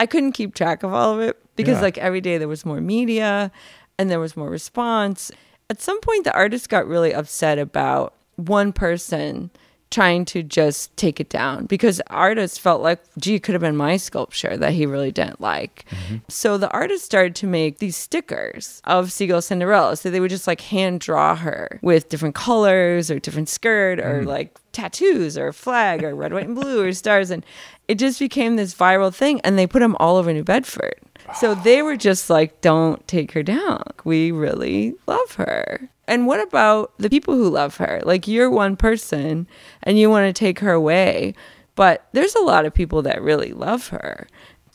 I 0.00 0.06
couldn't 0.06 0.32
keep 0.32 0.54
track 0.54 0.82
of 0.82 0.92
all 0.92 1.14
of 1.14 1.20
it 1.20 1.38
because, 1.54 1.76
Yeah. 1.76 1.82
like, 1.82 1.98
every 1.98 2.20
day 2.20 2.36
there 2.38 2.48
was 2.48 2.66
more 2.66 2.80
media 2.80 3.52
and 3.98 4.10
there 4.10 4.18
was 4.18 4.36
more 4.36 4.50
response. 4.50 5.30
At 5.70 5.80
some 5.80 6.00
point, 6.00 6.24
the 6.24 6.34
artist 6.34 6.68
got 6.68 6.86
really 6.88 7.14
upset 7.14 7.58
about 7.58 8.14
one 8.36 8.72
person 8.72 9.50
trying 9.92 10.24
to 10.24 10.42
just 10.42 10.96
take 10.96 11.20
it 11.20 11.28
down 11.28 11.66
because 11.66 12.00
artists 12.08 12.58
felt 12.58 12.82
like, 12.82 13.00
gee, 13.18 13.36
it 13.36 13.42
could 13.42 13.52
have 13.52 13.62
been 13.62 13.76
my 13.76 13.96
sculpture 13.96 14.56
that 14.56 14.72
he 14.72 14.86
really 14.86 15.12
didn't 15.12 15.40
like. 15.40 15.84
Mm-hmm. 15.90 16.16
So 16.28 16.58
the 16.58 16.70
artist 16.70 17.04
started 17.04 17.36
to 17.36 17.46
make 17.46 17.78
these 17.78 17.96
stickers 17.96 18.80
of 18.84 19.12
Seagull 19.12 19.42
Cinderella. 19.42 19.96
So 19.96 20.10
they 20.10 20.18
would 20.18 20.30
just 20.30 20.46
like 20.46 20.62
hand 20.62 21.00
draw 21.00 21.36
her 21.36 21.78
with 21.82 22.08
different 22.08 22.34
colors 22.34 23.10
or 23.10 23.20
different 23.20 23.48
skirt 23.48 24.00
or 24.00 24.22
mm. 24.22 24.26
like 24.26 24.58
tattoos 24.72 25.38
or 25.38 25.52
flag 25.52 26.02
or 26.02 26.14
red, 26.14 26.32
white, 26.32 26.46
and 26.46 26.56
blue 26.56 26.82
or 26.82 26.92
stars. 26.92 27.30
And 27.30 27.44
it 27.86 27.96
just 27.96 28.18
became 28.18 28.56
this 28.56 28.74
viral 28.74 29.14
thing. 29.14 29.40
And 29.42 29.58
they 29.58 29.66
put 29.66 29.80
them 29.80 29.96
all 30.00 30.16
over 30.16 30.32
New 30.32 30.44
Bedford. 30.44 30.96
So 31.34 31.54
they 31.54 31.82
were 31.82 31.96
just 31.96 32.30
like, 32.30 32.60
don't 32.60 33.06
take 33.06 33.32
her 33.32 33.42
down. 33.42 33.82
We 34.04 34.32
really 34.32 34.94
love 35.06 35.34
her. 35.34 35.88
And 36.06 36.26
what 36.26 36.40
about 36.40 36.92
the 36.98 37.08
people 37.08 37.34
who 37.34 37.48
love 37.48 37.76
her? 37.76 38.00
Like, 38.04 38.26
you're 38.26 38.50
one 38.50 38.76
person 38.76 39.46
and 39.82 39.98
you 39.98 40.10
want 40.10 40.26
to 40.26 40.38
take 40.38 40.58
her 40.58 40.72
away, 40.72 41.34
but 41.74 42.06
there's 42.12 42.34
a 42.34 42.42
lot 42.42 42.66
of 42.66 42.74
people 42.74 43.02
that 43.02 43.22
really 43.22 43.52
love 43.52 43.88
her. 43.88 44.26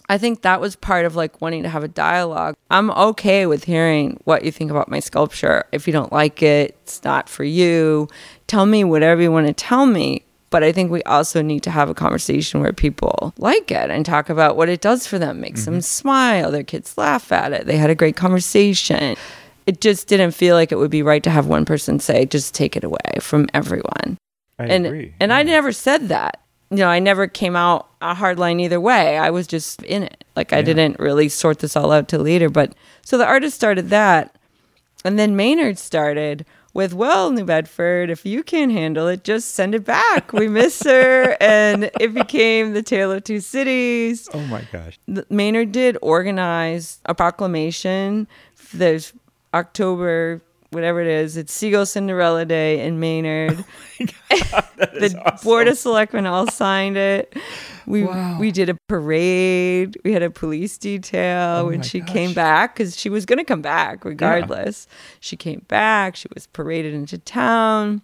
I 0.10 0.18
think 0.18 0.42
that 0.42 0.62
was 0.62 0.78
part 0.78 1.06
of 1.06 1.18
like 1.18 1.42
wanting 1.42 1.64
to 1.64 1.70
have 1.70 1.84
a 1.84 1.90
dialogue. 1.90 2.56
I'm 2.72 2.92
okay 2.92 3.46
with 3.46 3.66
hearing 3.66 4.20
what 4.24 4.46
you 4.46 4.52
think 4.52 4.72
about 4.72 4.90
my 4.90 5.02
sculpture. 5.02 5.66
If 5.74 5.86
you 5.86 5.92
don't 5.92 6.14
like 6.14 6.42
it, 6.42 6.78
it's 6.84 7.04
not 7.04 7.28
for 7.28 7.44
you. 7.44 8.08
Tell 8.48 8.66
me 8.66 8.86
whatever 8.86 9.22
you 9.22 9.32
want 9.32 9.48
to 9.48 9.54
tell 9.54 9.86
me. 9.86 10.24
But 10.50 10.64
I 10.64 10.72
think 10.72 10.92
we 10.92 11.04
also 11.04 11.42
need 11.42 11.64
to 11.64 11.72
have 11.72 11.90
a 11.90 11.94
conversation 11.94 12.62
where 12.62 12.72
people 12.72 13.34
like 13.38 13.70
it 13.70 13.90
and 13.90 14.06
talk 14.06 14.30
about 14.30 14.56
what 14.56 14.70
it 14.70 14.80
does 14.80 15.06
for 15.06 15.20
them, 15.20 15.42
makes 15.42 15.66
them 15.66 15.76
mm-hmm. 15.76 15.82
smile, 15.82 16.52
their 16.52 16.64
kids 16.64 16.98
laugh 16.98 17.32
at 17.32 17.52
it, 17.52 17.66
they 17.66 17.76
had 17.78 17.90
a 17.90 17.96
great 17.96 18.16
conversation. 18.16 19.18
It 19.66 19.82
just 19.82 20.08
didn't 20.08 20.32
feel 20.32 20.56
like 20.56 20.72
it 20.72 20.78
would 20.78 20.92
be 20.92 21.04
right 21.04 21.22
to 21.24 21.30
have 21.30 21.48
one 21.48 21.66
person 21.66 22.00
say, 22.00 22.26
just 22.26 22.56
take 22.56 22.78
it 22.78 22.86
away 22.86 23.18
from 23.20 23.48
everyone 23.54 24.18
I 24.58 24.66
and 24.68 24.86
agree. 24.86 25.14
and 25.20 25.34
I 25.34 25.44
never 25.44 25.72
said 25.74 26.08
that. 26.08 26.42
You 26.70 26.78
know, 26.78 26.88
I 26.88 27.00
never 27.00 27.28
came 27.28 27.56
out 27.56 27.90
a 28.02 28.14
hard 28.14 28.40
line 28.40 28.60
either 28.60 28.80
way. 28.80 29.18
I 29.18 29.30
was 29.30 29.48
just 29.48 29.82
in 29.84 30.04
it. 30.04 30.24
Like 30.36 30.54
I 30.54 30.58
Yeah. 30.58 30.64
didn't 30.64 31.00
really 31.00 31.28
sort 31.30 31.60
this 31.60 31.76
all 31.76 31.92
out 31.92 32.08
till 32.08 32.22
later. 32.22 32.50
But 32.50 32.74
so 33.04 33.18
the 33.18 33.26
artist 33.26 33.56
started 33.56 33.90
that, 33.90 34.36
and 35.04 35.18
then 35.20 35.36
Maynard 35.36 35.78
started 35.78 36.46
with, 36.78 36.94
"Well, 36.94 37.32
New 37.32 37.44
Bedford, 37.44 38.10
if 38.10 38.26
you 38.26 38.42
can't 38.42 38.72
handle 38.72 39.08
it, 39.08 39.26
just 39.26 39.54
send 39.54 39.76
it 39.76 39.84
back. 39.84 40.32
We 40.32 40.48
miss 40.48 40.84
her." 40.84 41.36
and 41.42 41.92
it 42.00 42.14
became 42.14 42.72
the 42.72 42.82
Tale 42.82 43.12
of 43.12 43.26
Two 43.26 43.42
Cities 43.42 44.30
oh 44.34 44.40
my 44.42 44.62
gosh. 44.72 45.00
Maynard 45.30 45.72
did 45.72 45.98
organize 46.02 47.00
a 47.06 47.16
proclamation. 47.16 48.28
There's 48.74 49.14
October, 49.54 50.42
whatever 50.72 51.02
it 51.02 51.08
is. 51.08 51.38
It's 51.38 51.54
Seagull 51.54 51.86
Cinderella 51.86 52.46
Day 52.46 52.86
in 52.86 53.00
Maynard. 53.00 53.64
the 54.00 55.40
board 55.44 55.68
of 55.68 55.78
selectmen 55.78 56.26
all 56.26 56.48
signed 56.50 56.98
it. 56.98 57.36
We 57.86 58.04
Wow. 58.04 58.38
we 58.40 58.52
did 58.52 58.70
a 58.70 58.76
parade. 58.88 59.98
We 60.04 60.12
had 60.14 60.24
a 60.24 60.30
police 60.30 60.78
detail 60.78 61.62
Oh 61.64 61.68
when 61.68 61.82
she 61.82 62.00
gosh. 62.02 62.10
came 62.10 62.34
back 62.34 62.76
because 62.76 62.98
she 63.00 63.10
was 63.10 63.26
going 63.26 63.40
to 63.40 63.46
come 63.46 63.62
back 63.62 64.04
regardless. 64.04 64.88
She 65.20 65.36
came 65.38 65.64
back. 65.68 66.16
She 66.16 66.28
was 66.34 66.48
paraded 66.48 66.94
into 66.94 67.18
town. 67.18 68.02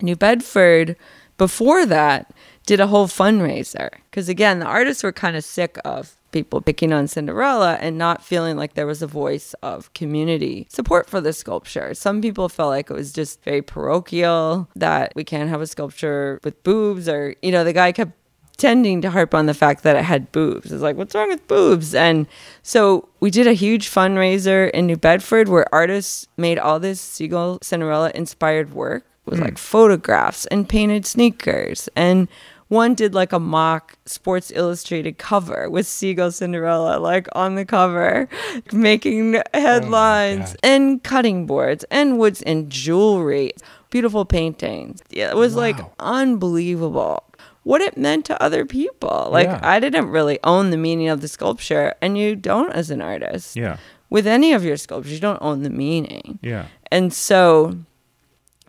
New 0.00 0.16
Bedford, 0.16 0.96
before 1.38 1.84
that, 1.86 2.32
did 2.66 2.80
a 2.80 2.86
whole 2.86 3.06
fundraiser. 3.06 3.90
Because 4.10 4.28
again, 4.28 4.58
the 4.60 4.66
artists 4.66 5.02
were 5.02 5.12
kind 5.12 5.36
of 5.36 5.44
sick 5.44 5.78
of 5.84 6.16
people 6.32 6.60
picking 6.60 6.92
on 6.92 7.06
Cinderella 7.06 7.78
and 7.80 7.96
not 7.98 8.24
feeling 8.24 8.56
like 8.56 8.74
there 8.74 8.86
was 8.86 9.02
a 9.02 9.06
voice 9.06 9.54
of 9.62 9.92
community 9.94 10.66
support 10.70 11.08
for 11.08 11.20
the 11.20 11.32
sculpture. 11.32 11.94
Some 11.94 12.20
people 12.20 12.48
felt 12.48 12.70
like 12.70 12.90
it 12.90 12.94
was 12.94 13.12
just 13.12 13.42
very 13.44 13.62
parochial, 13.62 14.68
that 14.74 15.12
we 15.14 15.24
can't 15.24 15.50
have 15.50 15.60
a 15.60 15.66
sculpture 15.66 16.40
with 16.42 16.62
boobs, 16.62 17.08
or, 17.08 17.36
you 17.42 17.52
know, 17.52 17.64
the 17.64 17.72
guy 17.72 17.92
kept 17.92 18.12
tending 18.56 19.00
to 19.02 19.10
harp 19.10 19.34
on 19.34 19.46
the 19.46 19.54
fact 19.54 19.82
that 19.82 19.96
it 19.96 20.04
had 20.04 20.30
boobs. 20.30 20.72
It's 20.72 20.82
like, 20.82 20.96
what's 20.96 21.14
wrong 21.14 21.28
with 21.28 21.46
boobs? 21.48 21.94
And 21.94 22.26
so 22.62 23.08
we 23.20 23.30
did 23.30 23.46
a 23.46 23.54
huge 23.54 23.88
fundraiser 23.88 24.70
in 24.70 24.86
New 24.86 24.96
Bedford 24.96 25.48
where 25.48 25.72
artists 25.74 26.28
made 26.36 26.58
all 26.58 26.78
this 26.78 27.00
Seagull 27.00 27.58
Cinderella 27.62 28.12
inspired 28.14 28.72
work 28.72 29.04
with 29.26 29.38
hmm. 29.38 29.46
like 29.46 29.58
photographs 29.58 30.46
and 30.46 30.68
painted 30.68 31.06
sneakers. 31.06 31.88
And 31.96 32.28
one 32.72 32.94
did 32.94 33.14
like 33.14 33.34
a 33.34 33.38
mock 33.38 33.98
Sports 34.06 34.50
Illustrated 34.54 35.18
cover 35.18 35.68
with 35.68 35.86
Seagull 35.86 36.32
Cinderella 36.32 36.98
like 36.98 37.28
on 37.32 37.54
the 37.54 37.66
cover, 37.66 38.30
making 38.72 39.42
headlines 39.52 40.50
oh 40.50 40.52
God. 40.52 40.56
and 40.62 41.02
cutting 41.02 41.46
boards 41.46 41.84
and 41.90 42.18
woods 42.18 42.40
and 42.40 42.70
jewelry, 42.70 43.52
beautiful 43.90 44.24
paintings. 44.24 45.02
Yeah, 45.10 45.30
it 45.30 45.36
was 45.36 45.54
like 45.54 45.76
unbelievable 46.00 47.24
what 47.64 47.82
it 47.82 47.98
meant 47.98 48.24
to 48.26 48.42
other 48.42 48.64
people. 48.64 49.28
Like 49.30 49.48
Yeah. 49.48 49.60
I 49.62 49.78
didn't 49.78 50.08
really 50.08 50.38
own 50.42 50.70
the 50.70 50.78
meaning 50.78 51.08
of 51.08 51.20
the 51.20 51.28
sculpture, 51.28 51.94
and 52.00 52.16
you 52.16 52.34
don't 52.34 52.72
as 52.72 52.90
an 52.90 53.02
artist. 53.02 53.54
Yeah. 53.54 53.76
With 54.08 54.26
any 54.26 54.54
of 54.54 54.64
your 54.64 54.78
sculptures, 54.78 55.12
you 55.12 55.20
don't 55.20 55.42
own 55.42 55.62
the 55.62 55.70
meaning. 55.70 56.38
Yeah. 56.42 56.66
And 56.90 57.12
so 57.12 57.76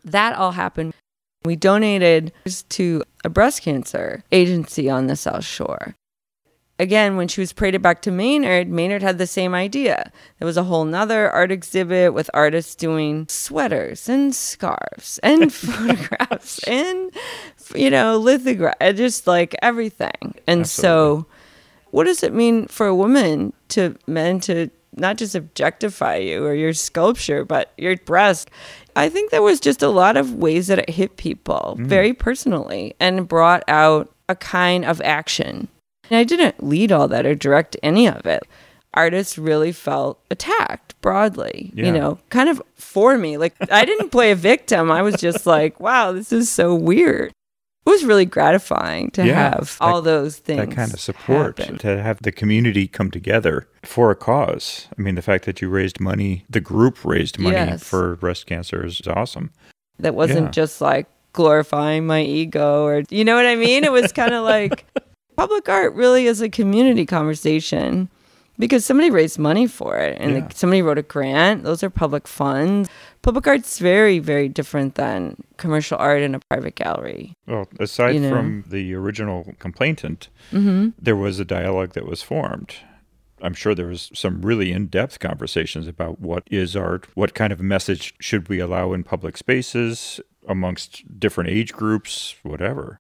that 0.04 0.36
all 0.36 0.52
happened. 0.52 0.94
We 1.46 1.56
donated 1.56 2.32
to 2.70 3.04
a 3.24 3.30
breast 3.30 3.62
cancer 3.64 4.24
agency 4.32 4.90
on 4.90 5.08
the 5.08 5.16
South 5.16 5.46
Shore. 5.46 5.96
Again, 6.80 7.18
when 7.18 7.28
she 7.28 7.40
was 7.40 7.54
paraded 7.54 7.82
back 7.82 8.02
to 8.02 8.12
Maynard, 8.12 8.68
Maynard 8.68 9.04
had 9.04 9.18
the 9.18 9.28
same 9.28 9.54
idea. 9.54 10.12
There 10.40 10.46
was 10.46 10.58
a 10.58 10.64
whole 10.64 10.86
nother 10.86 11.30
art 11.30 11.52
exhibit 11.52 12.14
with 12.14 12.32
artists 12.34 12.76
doing 12.76 13.28
sweaters 13.30 14.10
and 14.10 14.34
scarves 14.34 15.20
and 15.22 15.54
photographs 15.54 16.64
and, 16.64 17.12
you 17.76 17.90
know, 17.92 18.18
lithograph, 18.18 18.76
uh, 18.82 18.92
just 18.92 19.28
like 19.28 19.56
everything. 19.62 20.34
And 20.48 20.68
so, 20.68 21.28
what 21.92 22.06
does 22.06 22.24
it 22.24 22.34
mean 22.34 22.68
for 22.68 22.88
a 22.88 22.96
woman 22.96 23.54
to 23.70 23.96
men 24.08 24.40
to 24.42 24.72
not 24.96 25.18
just 25.18 25.36
objectify 25.36 26.16
you 26.16 26.44
or 26.44 26.56
your 26.56 26.74
sculpture, 26.74 27.46
but 27.46 27.72
your 27.78 27.98
breast? 27.98 28.50
I 28.96 29.10
think 29.10 29.32
there 29.32 29.42
was 29.42 29.60
just 29.60 29.82
a 29.82 29.90
lot 29.90 30.18
of 30.18 30.36
ways 30.36 30.68
that 30.68 30.80
it 30.80 30.90
hit 30.90 31.18
people 31.18 31.76
mm. 31.80 31.86
very 31.86 32.14
personally 32.14 32.96
and 33.00 33.28
brought 33.28 33.64
out 33.68 34.14
a 34.30 34.36
kind 34.36 34.86
of 34.86 35.02
action. 35.02 35.68
And 36.10 36.18
I 36.18 36.24
didn't 36.24 36.64
lead 36.64 36.92
all 36.92 37.08
that 37.08 37.26
or 37.26 37.36
direct 37.36 37.78
any 37.82 38.08
of 38.08 38.26
it. 38.26 38.44
Artists 38.94 39.38
really 39.38 39.72
felt 39.72 40.20
attacked 40.30 41.00
broadly, 41.02 41.72
Yeah. 41.74 41.86
you 41.86 41.92
know, 41.92 42.20
kind 42.30 42.50
of 42.50 42.62
for 42.76 43.18
me. 43.18 43.38
Like 43.38 43.56
I 43.72 43.86
didn't 43.86 44.10
play 44.10 44.32
a 44.32 44.36
victim. 44.36 44.92
I 44.92 45.02
was 45.02 45.16
just 45.16 45.46
like, 45.46 45.80
wow, 45.80 46.12
this 46.12 46.32
is 46.32 46.50
so 46.50 46.76
weird. 46.76 47.32
It 47.86 47.90
was 47.90 48.06
really 48.06 48.26
gratifying 48.26 49.12
to 49.12 49.26
Yeah, 49.26 49.34
have 49.56 49.78
that- 49.78 49.78
all 49.82 50.02
those 50.02 50.38
things. 50.38 50.60
that 50.60 50.72
kind 50.76 50.94
of 50.94 51.00
support 51.02 51.58
happen. 51.60 51.78
to 51.80 52.02
have 52.02 52.20
the 52.22 52.32
community 52.32 52.88
come 52.88 53.12
together 53.12 53.68
for 53.84 54.10
a 54.10 54.16
cause. 54.16 54.88
I 54.98 55.02
mean, 55.02 55.16
the 55.16 55.22
fact 55.22 55.44
that 55.46 55.62
you 55.62 55.68
raised 55.70 56.00
money, 56.00 56.46
the 56.50 56.62
group 56.62 57.04
raised 57.04 57.38
money 57.40 57.56
Yes. 57.58 57.84
for 57.84 58.16
breast 58.16 58.46
cancer 58.46 58.86
is 58.86 59.02
awesome. 59.08 59.52
that 60.00 60.16
wasn't 60.16 60.46
Yeah. 60.48 60.52
just 60.52 60.82
like 60.82 61.06
glorifying 61.34 62.08
my 62.08 62.22
ego 62.22 62.84
or 62.86 63.04
you 63.10 63.24
know 63.24 63.36
what 63.36 63.46
I 63.46 63.56
mean? 63.56 63.84
It 63.84 63.92
was 63.92 64.12
kind 64.12 64.34
of 64.34 64.44
like 64.44 64.86
public 65.36 65.68
art 65.70 65.94
really 65.94 66.26
is 66.26 66.42
a 66.42 66.50
community 66.50 67.06
conversation 67.06 68.10
because 68.60 68.86
somebody 68.86 69.10
raised 69.10 69.40
money 69.40 69.68
for 69.68 69.98
it 69.98 70.18
and 70.20 70.34
Yeah. 70.34 70.48
somebody 70.54 70.82
wrote 70.82 70.98
a 70.98 71.02
grant. 71.04 71.64
Those 71.64 71.84
are 71.84 71.90
public 71.90 72.28
funds. 72.28 72.90
Public 73.22 73.48
art's 73.48 73.80
very, 73.80 74.20
very 74.20 74.50
different 74.50 74.96
than 74.96 75.44
commercial 75.58 75.98
art 75.98 76.22
in 76.22 76.36
a 76.36 76.40
private 76.50 76.76
gallery. 76.76 77.34
Well, 77.48 77.68
aside 77.80 78.16
You 78.16 78.22
know. 78.22 78.30
from 78.30 78.64
the 78.68 78.94
original 78.94 79.54
complainant, 79.60 80.30
hmm 80.52 80.90
there 81.02 81.16
was 81.16 81.40
a 81.40 81.46
dialogue 81.46 81.94
that 81.94 82.06
was 82.06 82.22
formed. 82.22 82.76
I'm 83.42 83.54
sure 83.54 83.76
there 83.76 83.88
was 83.88 84.10
some 84.14 84.42
really 84.42 84.72
in-depth 84.72 85.20
conversations 85.20 85.86
about 85.88 86.22
what 86.22 86.44
is 86.50 86.76
art, 86.78 87.08
what 87.14 87.34
kind 87.34 87.52
of 87.52 87.60
message 87.60 88.14
should 88.22 88.48
we 88.48 88.60
allow 88.60 88.94
in 88.94 89.04
public 89.04 89.36
spaces 89.38 90.22
amongst 90.48 91.20
different 91.20 91.50
age 91.50 91.74
groups, 91.74 92.36
whatever. 92.44 92.98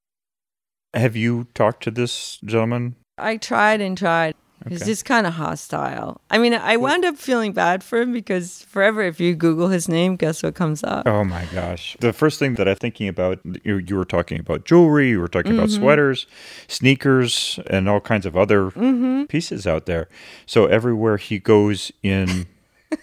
Have 0.93 1.15
you 1.15 1.47
talked 1.53 1.83
to 1.83 1.91
this 1.91 2.39
gentleman? 2.43 2.95
I 3.17 3.37
tried 3.37 3.79
and 3.81 3.97
tried. 3.97 4.35
He's 4.67 4.81
Okay. 4.81 4.91
just 4.91 5.05
kind 5.05 5.27
of 5.27 5.33
hostile. 5.33 6.21
I 6.29 6.37
mean, 6.37 6.53
I 6.53 6.77
wound 6.77 7.05
up 7.05 7.17
feeling 7.17 7.53
bad 7.53 7.83
for 7.83 8.01
him 8.01 8.13
because 8.13 8.63
forever, 8.63 9.01
if 9.01 9.19
you 9.19 9.35
Google 9.35 9.67
his 9.67 9.89
name, 9.89 10.15
guess 10.15 10.43
what 10.43 10.55
comes 10.55 10.83
up? 10.83 11.07
Oh 11.07 11.23
my 11.23 11.45
gosh. 11.53 11.97
The 11.99 12.13
first 12.13 12.39
thing 12.39 12.55
that 12.55 12.67
I'm 12.67 12.75
thinking 12.75 13.07
about, 13.07 13.39
you, 13.63 13.77
you 13.77 13.95
were 13.95 14.05
talking 14.05 14.39
about 14.39 14.65
jewelry, 14.65 15.09
you 15.09 15.19
were 15.19 15.27
talking 15.27 15.53
about 15.53 15.69
mm-hmm. 15.69 15.81
sweaters, 15.81 16.27
sneakers, 16.67 17.59
and 17.67 17.89
all 17.89 17.99
kinds 17.99 18.25
of 18.25 18.37
other 18.37 18.71
mm-hmm. 18.71 19.23
pieces 19.25 19.67
out 19.67 19.85
there. 19.85 20.07
So 20.45 20.65
everywhere 20.67 21.17
he 21.17 21.39
goes 21.39 21.91
in 22.01 22.47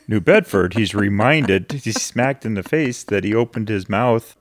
New 0.09 0.21
Bedford, 0.21 0.75
he's 0.75 0.95
reminded, 0.95 1.73
he's 1.73 2.01
smacked 2.01 2.47
in 2.47 2.55
the 2.55 2.63
face 2.63 3.05
that 3.05 3.25
he 3.25 3.35
opened 3.35 3.69
his 3.69 3.89
mouth. 3.89 4.37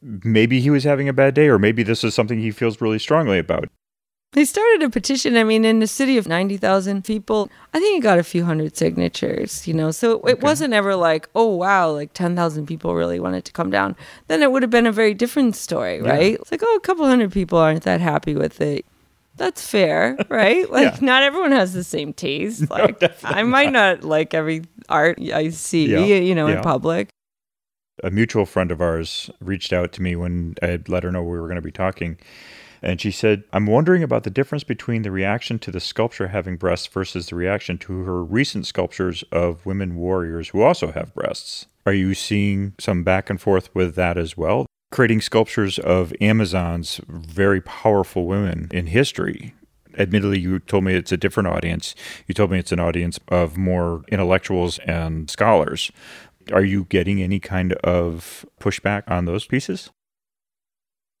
Maybe 0.00 0.60
he 0.60 0.70
was 0.70 0.84
having 0.84 1.08
a 1.08 1.12
bad 1.12 1.34
day, 1.34 1.48
or 1.48 1.58
maybe 1.58 1.82
this 1.82 2.04
is 2.04 2.14
something 2.14 2.38
he 2.38 2.50
feels 2.50 2.80
really 2.80 2.98
strongly 2.98 3.38
about. 3.38 3.68
He 4.32 4.44
started 4.44 4.82
a 4.82 4.90
petition. 4.90 5.36
I 5.38 5.44
mean, 5.44 5.64
in 5.64 5.80
a 5.82 5.86
city 5.86 6.18
of 6.18 6.28
90,000 6.28 7.02
people, 7.02 7.50
I 7.72 7.80
think 7.80 7.94
he 7.94 8.00
got 8.00 8.18
a 8.18 8.22
few 8.22 8.44
hundred 8.44 8.76
signatures, 8.76 9.66
you 9.66 9.72
know. 9.72 9.90
So 9.90 10.20
it 10.26 10.42
wasn't 10.42 10.74
ever 10.74 10.94
like, 10.96 11.28
oh, 11.34 11.46
wow, 11.46 11.90
like 11.90 12.12
10,000 12.12 12.66
people 12.66 12.94
really 12.94 13.18
wanted 13.20 13.46
to 13.46 13.52
come 13.52 13.70
down. 13.70 13.96
Then 14.26 14.42
it 14.42 14.52
would 14.52 14.62
have 14.62 14.70
been 14.70 14.86
a 14.86 14.92
very 14.92 15.14
different 15.14 15.56
story, 15.56 15.96
Yeah. 16.02 16.10
right? 16.10 16.34
It's 16.34 16.50
like, 16.52 16.60
oh, 16.62 16.76
a 16.76 16.80
couple 16.80 17.06
hundred 17.06 17.32
people 17.32 17.58
aren't 17.58 17.84
that 17.84 18.02
happy 18.02 18.34
with 18.34 18.60
it. 18.60 18.84
That's 19.36 19.66
fair, 19.66 20.18
right? 20.28 20.70
Like, 20.70 20.94
Yeah. 21.00 21.06
not 21.06 21.22
everyone 21.22 21.52
has 21.52 21.72
the 21.72 21.84
same 21.84 22.12
taste. 22.12 22.64
Like, 22.70 23.02
I 23.24 23.44
might 23.44 23.72
not 23.72 24.04
like 24.04 24.34
every 24.34 24.62
art 24.90 25.18
I 25.32 25.48
see, 25.48 25.86
Yeah. 25.86 26.00
you 26.04 26.34
know, 26.34 26.48
in 26.48 26.60
public. 26.60 27.08
a 28.04 28.10
mutual 28.10 28.44
friend 28.44 28.70
of 28.70 28.82
ours 28.82 29.30
reached 29.40 29.72
out 29.72 29.92
to 29.94 30.02
me 30.02 30.16
when 30.16 30.54
I 30.62 30.66
had 30.66 30.88
let 30.90 31.02
her 31.02 31.10
know 31.10 31.22
we 31.22 31.40
were 31.40 31.48
going 31.48 31.56
to 31.56 31.62
be 31.62 31.72
talking. 31.72 32.18
And 32.82 33.00
she 33.00 33.10
said, 33.10 33.44
I'm 33.52 33.66
wondering 33.66 34.02
about 34.02 34.24
the 34.24 34.30
difference 34.30 34.64
between 34.64 35.02
the 35.02 35.10
reaction 35.10 35.58
to 35.60 35.70
the 35.70 35.80
sculpture 35.80 36.28
having 36.28 36.56
breasts 36.56 36.86
versus 36.86 37.26
the 37.26 37.36
reaction 37.36 37.78
to 37.78 38.04
her 38.04 38.22
recent 38.22 38.66
sculptures 38.66 39.24
of 39.32 39.64
women 39.66 39.96
warriors 39.96 40.48
who 40.50 40.62
also 40.62 40.92
have 40.92 41.14
breasts. 41.14 41.66
Are 41.86 41.92
you 41.92 42.14
seeing 42.14 42.74
some 42.78 43.02
back 43.02 43.30
and 43.30 43.40
forth 43.40 43.74
with 43.74 43.94
that 43.94 44.18
as 44.18 44.36
well? 44.36 44.66
Creating 44.90 45.20
sculptures 45.20 45.78
of 45.78 46.12
Amazons, 46.20 47.00
very 47.08 47.60
powerful 47.60 48.26
women 48.26 48.68
in 48.72 48.86
history. 48.86 49.54
Admittedly, 49.96 50.38
you 50.38 50.60
told 50.60 50.84
me 50.84 50.94
it's 50.94 51.12
a 51.12 51.16
different 51.16 51.48
audience. 51.48 51.94
You 52.26 52.34
told 52.34 52.50
me 52.50 52.58
it's 52.58 52.72
an 52.72 52.78
audience 52.78 53.18
of 53.28 53.56
more 53.56 54.02
intellectuals 54.08 54.78
and 54.80 55.28
scholars. 55.28 55.90
Are 56.52 56.64
you 56.64 56.84
getting 56.84 57.20
any 57.22 57.40
kind 57.40 57.72
of 57.74 58.46
pushback 58.60 59.02
on 59.08 59.24
those 59.24 59.44
pieces? 59.44 59.90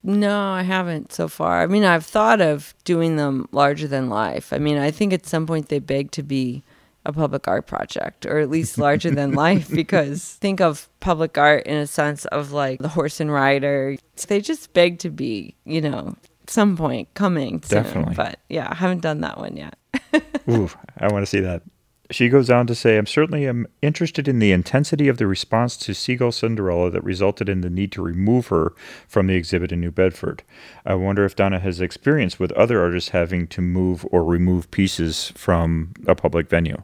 No, 0.02 0.40
I 0.40 0.62
haven't 0.62 1.12
so 1.12 1.28
far. 1.28 1.62
I 1.62 1.66
mean, 1.66 1.84
I've 1.84 2.06
thought 2.06 2.40
of 2.40 2.74
doing 2.84 3.16
them 3.16 3.48
larger 3.52 3.88
than 3.88 4.08
life. 4.08 4.52
I 4.52 4.58
mean, 4.58 4.78
I 4.78 4.90
think 4.90 5.12
at 5.12 5.26
some 5.26 5.46
point 5.46 5.68
they 5.68 5.80
beg 5.80 6.12
to 6.12 6.22
be 6.22 6.62
a 7.04 7.12
public 7.12 7.48
art 7.48 7.66
project 7.66 8.26
or 8.26 8.38
at 8.38 8.50
least 8.50 8.78
larger 8.78 9.10
than 9.10 9.32
life 9.46 9.70
because 9.70 10.34
think 10.40 10.60
of 10.60 10.88
public 11.00 11.38
art 11.38 11.66
in 11.66 11.76
a 11.76 11.86
sense 11.86 12.26
of 12.26 12.52
like 12.52 12.78
the 12.80 12.88
horse 12.88 13.18
and 13.18 13.32
rider. 13.32 13.96
They 14.28 14.40
just 14.40 14.72
beg 14.72 14.98
to 15.00 15.10
be, 15.10 15.56
you 15.64 15.80
know, 15.80 16.16
at 16.42 16.50
some 16.50 16.76
point 16.76 17.12
coming 17.14 17.62
soon. 17.62 17.82
Definitely. 17.82 18.14
But 18.14 18.38
yeah, 18.48 18.68
I 18.70 18.74
haven't 18.74 19.00
done 19.00 19.22
that 19.22 19.38
one 19.38 19.56
yet. 19.56 19.76
Ooh, 20.48 20.70
I 20.98 21.08
want 21.10 21.22
to 21.22 21.26
see 21.26 21.40
that. 21.40 21.62
She 22.10 22.30
goes 22.30 22.48
on 22.48 22.66
to 22.68 22.74
say, 22.74 22.96
I'm 22.96 23.06
certainly 23.06 23.46
am 23.46 23.66
interested 23.82 24.28
in 24.28 24.38
the 24.38 24.50
intensity 24.50 25.08
of 25.08 25.18
the 25.18 25.26
response 25.26 25.76
to 25.78 25.94
Seagull 25.94 26.32
Cinderella 26.32 26.90
that 26.90 27.04
resulted 27.04 27.50
in 27.50 27.60
the 27.60 27.68
need 27.68 27.92
to 27.92 28.02
remove 28.02 28.46
her 28.46 28.72
from 29.06 29.26
the 29.26 29.34
exhibit 29.34 29.72
in 29.72 29.80
New 29.80 29.90
Bedford. 29.90 30.42
I 30.86 30.94
wonder 30.94 31.26
if 31.26 31.36
Donna 31.36 31.60
has 31.60 31.82
experience 31.82 32.38
with 32.38 32.50
other 32.52 32.80
artists 32.80 33.10
having 33.10 33.46
to 33.48 33.60
move 33.60 34.06
or 34.10 34.24
remove 34.24 34.70
pieces 34.70 35.32
from 35.36 35.92
a 36.06 36.14
public 36.14 36.48
venue. 36.48 36.82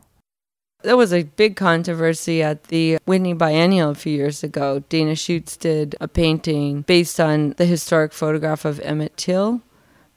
There 0.82 0.98
was 0.98 1.14
a 1.14 1.22
big 1.22 1.56
controversy 1.56 2.42
at 2.42 2.64
the 2.64 2.98
Whitney 3.06 3.32
Biennial 3.32 3.92
a 3.92 3.94
few 3.94 4.14
years 4.14 4.44
ago. 4.44 4.80
Dana 4.90 5.14
Schutz 5.14 5.56
did 5.56 5.96
a 6.02 6.06
painting 6.06 6.82
based 6.82 7.18
on 7.18 7.54
the 7.56 7.64
historic 7.64 8.12
photograph 8.12 8.66
of 8.66 8.78
Emmett 8.80 9.16
Till, 9.16 9.62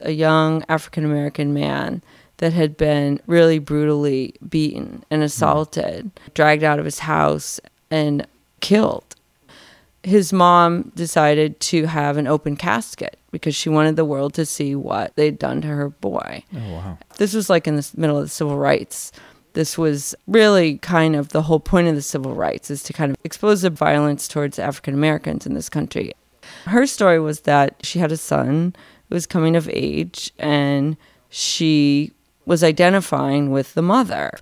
a 0.00 0.10
young 0.10 0.62
African 0.68 1.06
American 1.06 1.54
man 1.54 2.02
that 2.38 2.52
had 2.52 2.76
been 2.76 3.20
really 3.26 3.58
brutally 3.58 4.34
beaten 4.48 5.04
and 5.10 5.20
hmm. 5.20 5.26
assaulted, 5.26 6.10
dragged 6.34 6.64
out 6.64 6.78
of 6.78 6.84
his 6.84 7.00
house, 7.00 7.60
and 7.90 8.26
killed. 8.60 9.14
His 10.02 10.32
mom 10.32 10.92
decided 10.94 11.60
to 11.60 11.86
have 11.86 12.16
an 12.16 12.26
open 12.26 12.56
casket 12.56 13.18
because 13.30 13.54
she 13.54 13.68
wanted 13.68 13.96
the 13.96 14.04
world 14.04 14.32
to 14.34 14.46
see 14.46 14.74
what 14.74 15.14
they'd 15.16 15.38
done 15.38 15.60
to 15.60 15.68
her 15.68 15.90
boy 15.90 16.44
Oh, 16.54 16.72
wow. 16.72 16.98
this 17.18 17.34
was 17.34 17.50
like 17.50 17.66
in 17.66 17.76
the 17.76 17.90
middle 17.96 18.16
of 18.16 18.22
the 18.22 18.28
civil 18.28 18.56
rights. 18.56 19.12
This 19.54 19.76
was 19.76 20.14
really 20.26 20.78
kind 20.78 21.16
of 21.16 21.30
the 21.30 21.42
whole 21.42 21.60
point 21.60 21.88
of 21.88 21.94
the 21.94 22.02
civil 22.02 22.34
rights 22.34 22.70
is 22.70 22.82
to 22.84 22.92
kind 22.92 23.10
of 23.10 23.16
expose 23.24 23.62
the 23.62 23.70
violence 23.70 24.28
towards 24.28 24.58
African 24.58 24.94
Americans 24.94 25.46
in 25.46 25.54
this 25.54 25.68
country. 25.68 26.12
Her 26.66 26.86
story 26.86 27.18
was 27.18 27.40
that 27.40 27.74
she 27.82 27.98
had 27.98 28.12
a 28.12 28.16
son 28.16 28.74
who 29.08 29.14
was 29.16 29.26
coming 29.26 29.56
of 29.56 29.68
age 29.72 30.32
and 30.38 30.96
she 31.28 32.12
was 32.48 32.64
identifying 32.64 33.50
with 33.50 33.74
the 33.74 33.82
mother. 33.82 34.32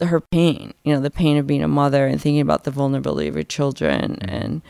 Her 0.00 0.20
pain, 0.20 0.74
you 0.82 0.92
know, 0.92 1.00
the 1.00 1.10
pain 1.10 1.36
of 1.36 1.46
being 1.46 1.62
a 1.62 1.68
mother 1.68 2.06
and 2.06 2.20
thinking 2.20 2.40
about 2.40 2.64
the 2.64 2.72
vulnerability 2.72 3.28
of 3.28 3.36
your 3.36 3.44
children 3.44 4.16
mm-hmm. 4.16 4.30
and 4.30 4.62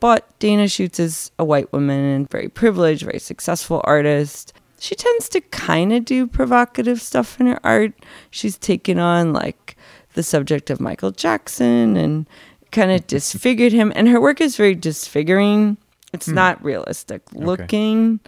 but 0.00 0.36
Dana 0.40 0.66
Schutz 0.66 0.98
is 0.98 1.30
a 1.38 1.44
white 1.44 1.72
woman 1.72 2.00
and 2.00 2.28
very 2.28 2.48
privileged, 2.48 3.04
very 3.04 3.20
successful 3.20 3.80
artist. 3.84 4.52
She 4.80 4.96
tends 4.96 5.28
to 5.28 5.40
kind 5.40 5.92
of 5.92 6.04
do 6.04 6.26
provocative 6.26 7.00
stuff 7.00 7.38
in 7.38 7.46
her 7.46 7.60
art. 7.62 7.92
She's 8.32 8.58
taken 8.58 8.98
on 8.98 9.32
like 9.32 9.76
the 10.14 10.24
subject 10.24 10.70
of 10.70 10.80
Michael 10.80 11.12
Jackson 11.12 11.96
and 11.96 12.28
kind 12.72 12.90
of 12.90 13.02
mm-hmm. 13.02 13.06
disfigured 13.06 13.72
him. 13.72 13.92
And 13.94 14.08
her 14.08 14.20
work 14.20 14.40
is 14.40 14.56
very 14.56 14.74
disfiguring. 14.74 15.76
It's 16.12 16.26
mm. 16.26 16.34
not 16.34 16.64
realistic 16.64 17.22
looking. 17.32 18.18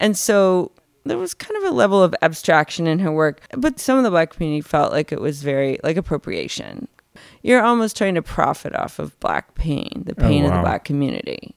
And 0.00 0.18
so 0.18 0.72
there 1.04 1.18
was 1.18 1.34
kind 1.34 1.56
of 1.62 1.70
a 1.70 1.74
level 1.74 2.02
of 2.02 2.14
abstraction 2.22 2.86
in 2.86 2.98
her 3.00 3.12
work. 3.12 3.40
But 3.56 3.80
some 3.80 3.98
of 3.98 4.04
the 4.04 4.10
black 4.10 4.30
community 4.30 4.60
felt 4.60 4.92
like 4.92 5.12
it 5.12 5.20
was 5.20 5.42
very 5.42 5.78
like 5.82 5.96
appropriation. 5.96 6.88
You're 7.42 7.62
almost 7.62 7.96
trying 7.96 8.14
to 8.14 8.22
profit 8.22 8.74
off 8.74 8.98
of 8.98 9.18
black 9.20 9.54
pain, 9.54 10.04
the 10.06 10.14
oh, 10.18 10.28
pain 10.28 10.44
of 10.44 10.52
the 10.52 10.60
black 10.60 10.84
community. 10.84 11.54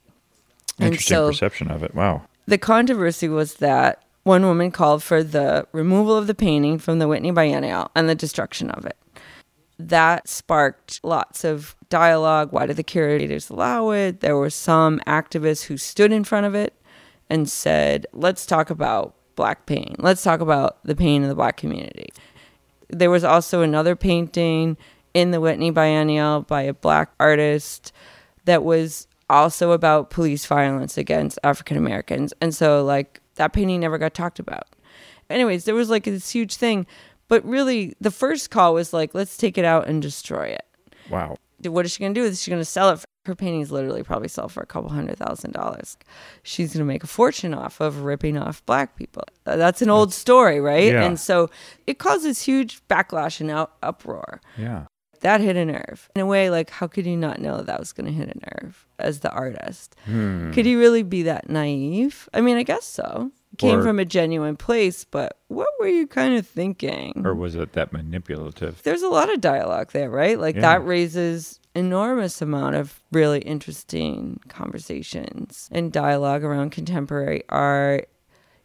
Interesting 0.79 1.17
perception 1.27 1.69
of 1.69 1.83
it. 1.83 1.93
Wow. 1.93 2.23
the 2.47 2.57
controversy 2.57 3.29
was 3.29 3.55
that 3.55 4.03
one 4.23 4.43
woman 4.43 4.71
called 4.71 5.03
for 5.03 5.21
the 5.21 5.67
removal 5.71 6.17
of 6.17 6.27
the 6.27 6.33
painting 6.33 6.79
from 6.79 6.99
the 6.99 7.07
Whitney 7.07 7.31
Biennial 7.31 7.91
and 7.95 8.09
the 8.09 8.15
destruction 8.15 8.71
of 8.71 8.85
it. 8.85 8.97
That 9.77 10.27
sparked 10.27 11.01
lots 11.03 11.43
of 11.43 11.75
dialogue. 11.89 12.51
Why 12.51 12.65
did 12.65 12.77
the 12.77 12.83
curators 12.83 13.49
allow 13.49 13.91
it? 13.91 14.21
There 14.21 14.37
were 14.37 14.49
some 14.49 14.99
activists 15.05 15.65
who 15.65 15.77
stood 15.77 16.11
in 16.11 16.23
front 16.23 16.45
of 16.45 16.55
it 16.55 16.73
and 17.29 17.49
said, 17.49 18.05
let's 18.13 18.45
talk 18.45 18.69
about 18.69 19.15
black 19.35 19.65
pain. 19.65 19.95
Let's 19.99 20.23
talk 20.23 20.39
about 20.39 20.83
the 20.83 20.95
pain 20.95 21.23
of 21.23 21.29
the 21.29 21.35
black 21.35 21.57
community. 21.57 22.09
There 22.89 23.09
was 23.09 23.23
also 23.23 23.61
another 23.61 23.95
painting 23.95 24.77
in 25.13 25.31
the 25.31 25.39
Whitney 25.39 25.71
Biennial 25.71 26.41
by 26.41 26.63
a 26.63 26.73
black 26.73 27.11
artist 27.19 27.91
that 28.45 28.63
was 28.63 29.07
also 29.29 29.71
about 29.71 30.09
police 30.09 30.45
violence 30.45 30.97
against 30.97 31.39
African 31.43 31.77
Americans. 31.77 32.33
And 32.41 32.53
so, 32.53 32.83
like, 32.83 33.21
that 33.35 33.53
painting 33.53 33.79
never 33.79 33.97
got 33.97 34.13
talked 34.13 34.39
about. 34.39 34.67
Anyways, 35.29 35.65
there 35.65 35.75
was 35.75 35.89
like 35.89 36.03
this 36.03 36.29
huge 36.29 36.55
thing. 36.55 36.85
But 37.27 37.43
really, 37.45 37.95
the 37.99 38.11
first 38.11 38.51
call 38.51 38.73
was 38.73 38.93
like, 38.93 39.15
let's 39.15 39.37
take 39.37 39.57
it 39.57 39.65
out 39.65 39.87
and 39.87 40.01
destroy 40.01 40.47
it. 40.47 40.65
Wow. 41.09 41.37
What 41.63 41.85
is 41.85 41.93
she 41.93 41.99
going 41.99 42.13
to 42.13 42.19
do? 42.19 42.25
Is 42.25 42.43
she 42.43 42.51
going 42.51 42.61
to 42.61 42.65
sell 42.65 42.89
it? 42.89 43.03
Her 43.25 43.35
paintings 43.35 43.71
literally 43.71 44.03
probably 44.03 44.27
sell 44.27 44.49
for 44.49 44.61
a 44.61 44.65
couple 44.65 44.89
hundred 44.89 45.17
thousand 45.17 45.51
dollars. 45.53 45.97
She's 46.43 46.73
going 46.73 46.79
to 46.79 46.85
make 46.85 47.03
a 47.05 47.07
fortune 47.07 47.53
off 47.53 47.79
of 47.79 48.01
ripping 48.03 48.37
off 48.37 48.65
black 48.65 48.97
people. 48.97 49.23
Uh, 49.45 49.55
That's 49.55 49.81
an 49.81 49.89
old 49.89 50.11
story, 50.13 50.59
right? 50.59 50.91
Yeah. 50.91 51.03
And 51.05 51.17
so 51.19 51.49
it 51.87 51.99
causes 51.99 52.41
huge 52.41 52.81
backlash 52.89 53.39
and 53.39 53.49
out- 53.49 53.73
uproar 53.81 54.41
Yeah. 54.57 54.87
that 55.21 55.39
hit 55.39 55.55
a 55.55 55.63
nerve. 55.63 56.09
In 56.15 56.21
a 56.21 56.25
way, 56.25 56.49
like, 56.49 56.69
how 56.69 56.87
could 56.87 57.05
you 57.05 57.15
not 57.15 57.39
know 57.39 57.61
that 57.61 57.79
was 57.79 57.93
going 57.93 58.07
to 58.07 58.11
hit 58.11 58.27
a 58.35 58.61
nerve 58.61 58.85
as 58.99 59.21
the 59.21 59.31
artist? 59.31 59.95
Hmm. 60.03 60.51
Could 60.51 60.65
you 60.65 60.77
really 60.77 61.03
be 61.03 61.23
that 61.23 61.49
naive? 61.49 62.27
I 62.33 62.41
mean, 62.41 62.57
I 62.57 62.63
guess 62.63 62.83
so. 62.85 63.31
Came 63.57 63.79
Or- 63.79 63.83
from 63.83 63.99
a 63.99 64.05
genuine 64.05 64.55
place, 64.57 65.05
but 65.05 65.37
what 65.47 65.67
were 65.79 65.87
you 65.87 66.07
kind 66.07 66.35
of 66.35 66.47
thinking? 66.47 67.21
Or 67.23 67.35
was 67.35 67.55
it 67.55 67.73
that 67.73 67.93
manipulative? 67.93 68.81
There's 68.83 69.03
a 69.03 69.09
lot 69.09 69.31
of 69.31 69.41
dialogue 69.41 69.91
there, 69.91 70.09
right? 70.09 70.39
Like 70.39 70.55
Yeah. 70.55 70.61
that 70.61 70.85
raises 70.85 71.59
enormous 71.75 72.41
amount 72.41 72.75
of 72.75 72.99
really 73.11 73.39
interesting 73.41 74.39
conversations 74.49 75.69
and 75.71 75.91
dialogue 75.91 76.43
around 76.43 76.71
contemporary 76.71 77.43
art. 77.49 78.09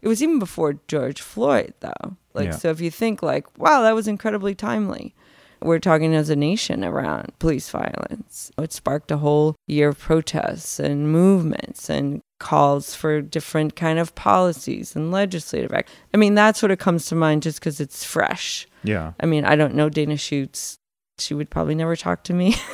It 0.01 0.09
was 0.09 0.23
even 0.23 0.39
before 0.39 0.79
George 0.89 1.21
Floyd, 1.21 1.75
though. 1.81 2.17
Like, 2.35 2.47
Yeah. 2.47 2.57
so 2.57 2.71
if 2.71 2.81
you 2.81 2.91
think 2.91 3.23
like, 3.23 3.47
wow, 3.59 3.83
that 3.83 3.95
was 3.95 4.09
incredibly 4.09 4.55
timely. 4.55 5.15
We're 5.61 5.81
talking 5.81 6.15
as 6.15 6.31
a 6.31 6.37
nation 6.37 6.85
around 6.85 7.33
police 7.41 7.69
violence. 7.69 8.53
It 8.59 8.73
sparked 8.73 9.11
a 9.11 9.17
whole 9.17 9.57
year 9.67 9.89
of 9.89 9.99
protests 9.99 10.79
and 10.79 11.11
movements 11.11 11.91
and 11.91 12.21
calls 12.39 12.95
for 12.95 13.21
different 13.21 13.77
kind 13.77 13.99
of 13.99 14.15
policies 14.15 14.95
and 14.95 15.11
legislative 15.11 15.73
act. 15.73 15.91
I 16.15 16.17
mean, 16.17 16.35
that's 16.35 16.63
what 16.63 16.71
it 16.71 16.79
comes 16.79 17.07
to 17.07 17.15
mind 17.15 17.43
just 17.43 17.61
because 17.61 17.81
it's 17.81 18.05
fresh. 18.05 18.67
Yeah. 18.85 19.13
I 19.21 19.27
mean, 19.27 19.45
I 19.45 19.57
don't 19.57 19.75
know 19.75 19.89
Dana 19.89 20.17
Schutz. 20.17 20.79
She 21.19 21.35
would 21.35 21.51
probably 21.51 21.75
never 21.75 21.97
talk 21.97 22.23
to 22.25 22.35
me. 22.35 22.55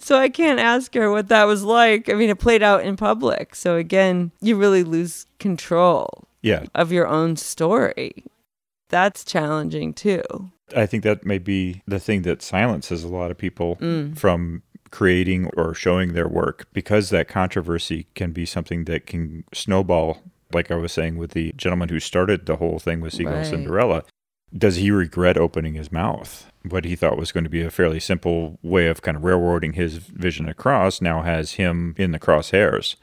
so 0.00 0.18
I 0.18 0.28
can't 0.28 0.58
ask 0.58 0.92
her 0.94 1.10
what 1.10 1.28
that 1.28 1.44
was 1.44 1.62
like. 1.62 2.08
I 2.08 2.14
mean, 2.14 2.30
it 2.30 2.38
played 2.38 2.62
out 2.62 2.84
in 2.84 2.96
public. 2.96 3.54
So 3.54 3.76
again, 3.76 4.32
you 4.40 4.56
really 4.56 4.82
lose 4.82 5.26
control 5.38 6.24
Yeah. 6.42 6.64
of 6.74 6.90
your 6.90 7.06
own 7.06 7.36
story. 7.36 8.24
That's 8.88 9.24
challenging 9.24 9.94
too. 9.94 10.22
I 10.76 10.86
think 10.86 11.04
that 11.04 11.24
may 11.24 11.38
be 11.38 11.82
the 11.86 12.00
thing 12.00 12.22
that 12.22 12.42
silences 12.42 13.04
a 13.04 13.08
lot 13.08 13.30
of 13.30 13.38
people 13.38 13.76
Mm. 13.76 14.18
from 14.18 14.62
creating 14.94 15.50
or 15.56 15.74
showing 15.74 16.12
their 16.12 16.28
work 16.28 16.68
because 16.72 17.10
that 17.10 17.26
controversy 17.26 18.06
can 18.14 18.30
be 18.30 18.46
something 18.46 18.84
that 18.84 19.06
can 19.06 19.42
snowball. 19.52 20.22
Like 20.52 20.70
I 20.70 20.76
was 20.76 20.92
saying 20.92 21.16
with 21.16 21.32
the 21.32 21.52
gentleman 21.56 21.88
who 21.88 21.98
started 21.98 22.46
the 22.46 22.56
whole 22.56 22.78
thing 22.78 23.00
with 23.00 23.12
Seagull 23.12 23.34
Right. 23.34 23.46
Cinderella, 23.46 24.04
does 24.56 24.76
he 24.76 24.92
regret 24.92 25.36
opening 25.36 25.74
his 25.74 25.90
mouth? 25.90 26.48
What 26.70 26.84
he 26.84 26.94
thought 26.94 27.18
was 27.18 27.32
going 27.32 27.42
to 27.42 27.50
be 27.50 27.60
a 27.60 27.72
fairly 27.72 27.98
simple 27.98 28.60
way 28.62 28.86
of 28.86 29.02
kind 29.02 29.16
of 29.16 29.24
railroading 29.24 29.72
his 29.72 29.96
vision 29.96 30.48
across 30.48 31.00
now 31.00 31.22
has 31.22 31.54
him 31.54 31.96
in 31.98 32.12
the 32.12 32.20
crosshairs. 32.20 32.94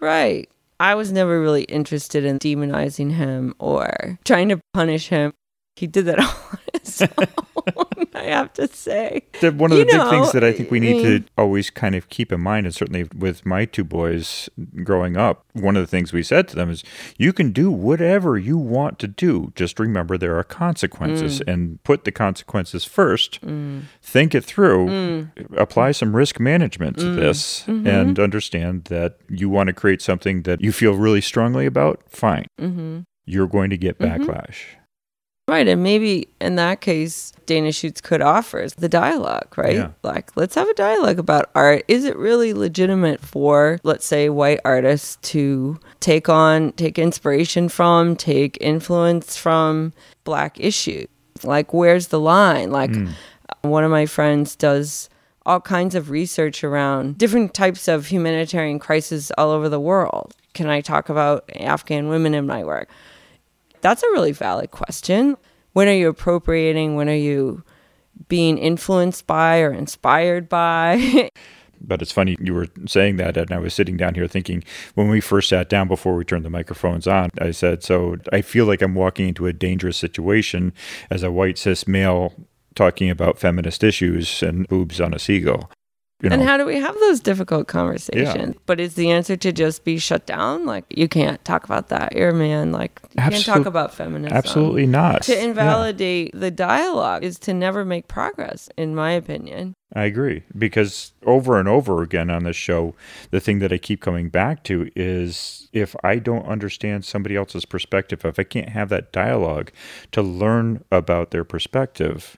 Right. 0.00 0.50
I 0.78 0.94
was 0.96 1.10
never 1.10 1.40
really 1.40 1.64
interested 1.64 2.26
in 2.26 2.38
demonizing 2.38 3.12
him 3.14 3.54
or 3.58 4.18
trying 4.26 4.50
to 4.50 4.60
punish 4.74 5.08
him. 5.08 5.32
He 5.78 5.86
did 5.86 6.06
that 6.06 6.18
all 6.24 6.26
on 6.52 6.58
his 6.72 7.02
own, 7.18 8.06
I 8.14 8.24
have 8.24 8.52
to 8.54 8.66
say. 8.66 9.22
The- 9.40 9.52
one 9.52 9.70
of 9.72 9.78
You 9.78 9.84
the 9.84 9.92
big 9.92 10.10
things 10.10 10.32
that 10.32 10.42
I 10.42 10.52
think 10.52 10.70
we 10.72 10.78
I 10.78 10.80
need 10.80 11.02
mean- 11.04 11.22
to 11.22 11.28
always 11.38 11.70
kind 11.70 11.94
of 11.94 12.08
keep 12.08 12.32
in 12.32 12.40
mind, 12.40 12.66
and 12.66 12.74
certainly 12.74 13.04
with 13.16 13.46
my 13.46 13.64
two 13.64 13.84
boys 13.84 14.48
growing 14.82 15.16
up, 15.16 15.44
one 15.52 15.76
of 15.76 15.82
the 15.82 15.86
things 15.86 16.12
we 16.12 16.22
said 16.24 16.48
to 16.48 16.56
them 16.56 16.68
is, 16.70 16.82
you 17.16 17.32
can 17.32 17.52
do 17.52 17.70
whatever 17.70 18.36
you 18.38 18.58
want 18.58 18.98
to 18.98 19.06
do. 19.08 19.52
Just 19.54 19.78
remember 19.78 20.18
there 20.18 20.36
are 20.38 20.44
consequences 20.44 21.40
Mm. 21.40 21.52
and 21.52 21.82
put 21.84 22.04
the 22.04 22.12
consequences 22.12 22.84
first. 22.84 23.38
Think 24.02 24.34
it 24.34 24.44
through, 24.44 24.86
Mm. 24.88 25.56
apply 25.56 25.92
some 25.92 26.16
risk 26.16 26.40
management 26.40 26.98
to 26.98 27.10
this, 27.12 27.62
Mm-hmm. 27.68 27.86
and 27.86 28.18
understand 28.18 28.84
that 28.86 29.16
you 29.28 29.48
want 29.48 29.68
to 29.68 29.72
create 29.72 30.02
something 30.02 30.42
that 30.42 30.60
you 30.60 30.72
feel 30.72 30.94
really 30.94 31.20
strongly 31.20 31.66
about. 31.66 32.02
Fine. 32.08 32.46
hmm 32.58 33.00
You're 33.26 33.46
going 33.46 33.70
to 33.70 33.76
get 33.76 33.98
Mm-hmm. 33.98 34.77
Right. 35.48 35.66
And 35.66 35.82
maybe 35.82 36.28
in 36.42 36.56
that 36.56 36.82
case, 36.82 37.32
Dana 37.46 37.72
Schutz 37.72 38.02
could 38.02 38.20
offer 38.20 38.68
the 38.76 38.88
dialogue, 38.88 39.56
right? 39.56 39.76
Yeah. 39.76 39.90
Like, 40.02 40.36
let's 40.36 40.54
have 40.54 40.68
a 40.68 40.74
dialogue 40.74 41.18
about 41.18 41.50
art. 41.54 41.84
Is 41.88 42.04
it 42.04 42.18
really 42.18 42.52
legitimate 42.52 43.22
for, 43.22 43.80
let's 43.82 44.04
say, 44.04 44.28
white 44.28 44.60
artists 44.66 45.16
to 45.30 45.80
take 46.00 46.28
on, 46.28 46.72
take 46.72 46.98
inspiration 46.98 47.70
from, 47.70 48.14
take 48.14 48.58
influence 48.60 49.38
from 49.38 49.94
black 50.24 50.60
issues? 50.60 51.08
Like, 51.42 51.72
where's 51.72 52.08
the 52.08 52.20
line? 52.20 52.70
Like, 52.70 52.94
hmm. 52.94 53.08
one 53.62 53.84
of 53.84 53.90
my 53.90 54.04
friends 54.04 54.54
does 54.54 55.08
all 55.46 55.62
kinds 55.62 55.94
of 55.94 56.10
research 56.10 56.62
around 56.62 57.16
different 57.16 57.54
types 57.54 57.88
of 57.88 58.08
humanitarian 58.08 58.78
crises 58.78 59.32
all 59.38 59.50
over 59.50 59.70
the 59.70 59.80
world. 59.80 60.34
Can 60.52 60.68
I 60.68 60.82
talk 60.82 61.08
about 61.08 61.48
Afghan 61.56 62.08
women 62.08 62.34
in 62.34 62.46
my 62.46 62.64
work? 62.64 62.90
That's 63.80 64.02
a 64.02 64.10
really 64.12 64.32
valid 64.32 64.70
question. 64.70 65.36
When 65.72 65.88
are 65.88 65.92
you 65.92 66.08
appropriating? 66.08 66.96
When 66.96 67.08
are 67.08 67.14
you 67.14 67.62
being 68.28 68.58
influenced 68.58 69.26
by 69.26 69.60
or 69.60 69.72
inspired 69.72 70.48
by? 70.48 71.30
But 71.80 72.02
it's 72.02 72.12
funny 72.12 72.36
you 72.40 72.54
were 72.54 72.66
saying 72.86 73.16
that, 73.16 73.36
and 73.36 73.52
I 73.52 73.58
was 73.58 73.72
sitting 73.72 73.96
down 73.96 74.16
here 74.16 74.26
thinking 74.26 74.64
when 74.94 75.08
we 75.08 75.20
first 75.20 75.48
sat 75.48 75.68
down 75.68 75.86
before 75.86 76.16
we 76.16 76.24
turned 76.24 76.44
the 76.44 76.50
microphones 76.50 77.06
on, 77.06 77.30
I 77.40 77.52
said, 77.52 77.84
So 77.84 78.16
I 78.32 78.42
feel 78.42 78.66
like 78.66 78.82
I'm 78.82 78.96
walking 78.96 79.28
into 79.28 79.46
a 79.46 79.52
dangerous 79.52 79.96
situation 79.96 80.72
as 81.08 81.22
a 81.22 81.30
white 81.30 81.56
cis 81.56 81.86
male 81.86 82.34
talking 82.74 83.10
about 83.10 83.38
feminist 83.38 83.84
issues 83.84 84.42
and 84.42 84.66
boobs 84.68 85.00
on 85.00 85.14
a 85.14 85.18
seagull. 85.18 85.70
You 86.20 86.30
know, 86.30 86.34
and 86.34 86.42
how 86.42 86.56
do 86.56 86.64
we 86.64 86.76
have 86.80 86.96
those 86.98 87.20
difficult 87.20 87.68
conversations? 87.68 88.56
But 88.66 88.80
is 88.80 88.94
the 88.94 89.08
answer 89.12 89.36
to 89.36 89.52
just 89.52 89.84
be 89.84 89.98
shut 89.98 90.26
down? 90.26 90.66
Like, 90.66 90.84
you 90.90 91.06
can't 91.06 91.44
talk 91.44 91.62
about 91.62 91.90
that. 91.90 92.12
You're 92.16 92.30
a 92.30 92.34
man. 92.34 92.72
Like, 92.72 93.00
you 93.12 93.22
can't 93.22 93.44
talk 93.44 93.66
about 93.66 93.94
feminism. 93.94 94.36
absolutely 94.36 94.86
not. 94.86 95.22
To 95.22 95.32
Yeah, 95.32 95.42
invalidate 95.42 96.32
the 96.34 96.50
dialogue 96.50 97.22
is 97.22 97.38
to 97.40 97.54
never 97.54 97.84
make 97.84 98.08
progress, 98.08 98.68
in 98.76 98.96
my 98.96 99.12
opinion. 99.12 99.76
I 99.94 100.06
agree. 100.06 100.42
Because 100.56 101.12
over 101.24 101.60
and 101.60 101.68
over 101.68 102.02
again 102.02 102.30
on 102.30 102.42
this 102.42 102.56
show, 102.56 102.96
the 103.30 103.38
thing 103.38 103.60
that 103.60 103.72
I 103.72 103.78
keep 103.78 104.00
coming 104.00 104.28
back 104.28 104.64
to 104.64 104.90
is 104.96 105.68
if 105.72 105.94
I 106.02 106.16
don't 106.16 106.46
understand 106.46 107.04
somebody 107.04 107.36
else's 107.36 107.64
perspective, 107.64 108.24
if 108.24 108.40
I 108.40 108.42
can't 108.42 108.70
have 108.70 108.88
that 108.88 109.12
dialogue 109.12 109.70
to 110.10 110.22
learn 110.22 110.82
about 110.90 111.30
their 111.30 111.44
perspective, 111.44 112.36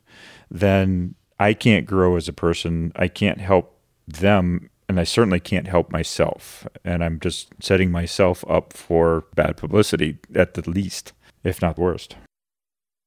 then 0.51 1.15
I 1.41 1.55
can't 1.55 1.87
grow 1.87 2.17
as 2.17 2.29
a 2.29 2.35
person. 2.35 2.93
I 2.95 3.09
can't 3.09 3.41
help 3.41 3.77
them. 4.07 4.69
And 4.89 5.01
I 5.01 5.05
certainly 5.05 5.41
can't 5.41 5.67
help 5.67 5.91
myself. 5.91 6.69
And 6.85 7.03
I'm 7.03 7.19
just 7.19 7.49
setting 7.61 7.91
myself 7.91 8.45
up 8.49 8.75
for 8.75 9.25
bad 9.35 9.57
publicity 9.57 10.19
at 10.35 10.55
the 10.55 10.69
least, 10.69 11.15
if 11.43 11.63
not 11.63 11.79
worst. 11.79 12.17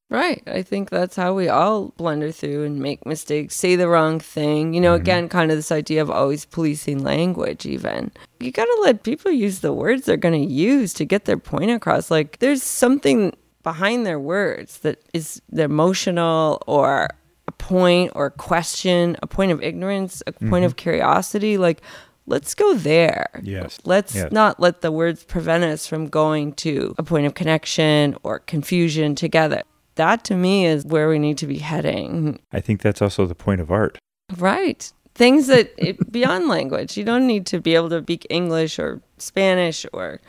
Right. 0.10 0.42
I 0.48 0.62
think 0.62 0.90
that's 0.90 1.16
how 1.16 1.34
we 1.34 1.48
all 1.48 1.90
blunder 1.98 2.32
through 2.32 2.66
and 2.66 2.80
make 2.80 3.06
mistakes, 3.06 3.56
say 3.56 3.76
the 3.76 3.88
wrong 3.88 4.20
thing. 4.20 4.74
You 4.74 4.82
know, 4.82 4.94
mm-hmm. 4.94 5.02
again, 5.02 5.30
kind 5.30 5.52
of 5.52 5.58
this 5.58 5.72
idea 5.72 6.02
of 6.02 6.10
always 6.10 6.46
policing 6.46 7.04
language, 7.04 7.66
even. 7.66 8.12
You 8.40 8.52
got 8.52 8.66
to 8.66 8.80
let 8.84 9.04
people 9.04 9.32
use 9.32 9.60
the 9.60 9.74
words 9.74 10.06
they're 10.06 10.18
going 10.18 10.48
to 10.48 10.54
use 10.54 10.94
to 10.96 11.06
get 11.06 11.26
their 11.26 11.38
point 11.38 11.72
across. 11.72 12.10
Like, 12.10 12.40
there's 12.40 12.64
something 12.64 13.36
behind 13.62 14.06
their 14.06 14.20
words 14.20 14.80
that 14.80 15.02
is 15.14 15.42
emotional 15.52 16.62
or 16.68 17.10
a 17.48 17.52
point 17.52 18.12
or 18.16 18.28
a 18.28 18.32
question, 18.32 19.18
a 19.22 19.28
point 19.28 19.52
of 19.52 19.62
ignorance, 19.62 20.24
a 20.28 20.32
point 20.32 20.66
of 20.66 20.76
mm-hmm. 20.76 20.84
curiosity. 20.84 21.58
Like, 21.58 21.82
let's 22.26 22.56
go 22.56 22.74
there. 22.74 23.28
Yes. 23.44 23.80
Let's 23.86 24.16
Yes. 24.16 24.32
not 24.32 24.60
let 24.60 24.82
the 24.82 24.92
words 24.92 25.24
prevent 25.24 25.64
us 25.64 25.88
from 25.88 26.08
going 26.08 26.54
to 26.54 26.96
a 26.98 27.04
point 27.04 27.26
of 27.26 27.34
connection 27.34 28.16
or 28.24 28.40
confusion 28.40 29.16
together. 29.16 29.64
That 29.96 30.24
to 30.26 30.36
me 30.36 30.66
is 30.66 30.86
where 30.86 31.10
we 31.10 31.20
need 31.20 31.38
to 31.40 31.48
be 31.48 31.60
heading. 31.60 32.40
I 32.52 32.62
think 32.62 32.82
that's 32.82 33.02
also 33.02 33.26
the 33.26 33.36
point 33.36 33.62
of 33.62 33.72
art. 33.72 33.98
Right. 34.38 34.92
Things 35.14 35.48
that 35.48 35.72
it, 35.78 36.12
beyond 36.12 36.48
language. 36.48 36.98
You 36.98 37.04
don't 37.04 37.28
need 37.28 37.46
to 37.48 37.60
be 37.60 37.76
able 37.76 37.90
to 37.90 38.02
speak 38.02 38.26
English 38.30 38.80
or 38.80 39.02
Spanish 39.18 39.86
or 39.94 40.20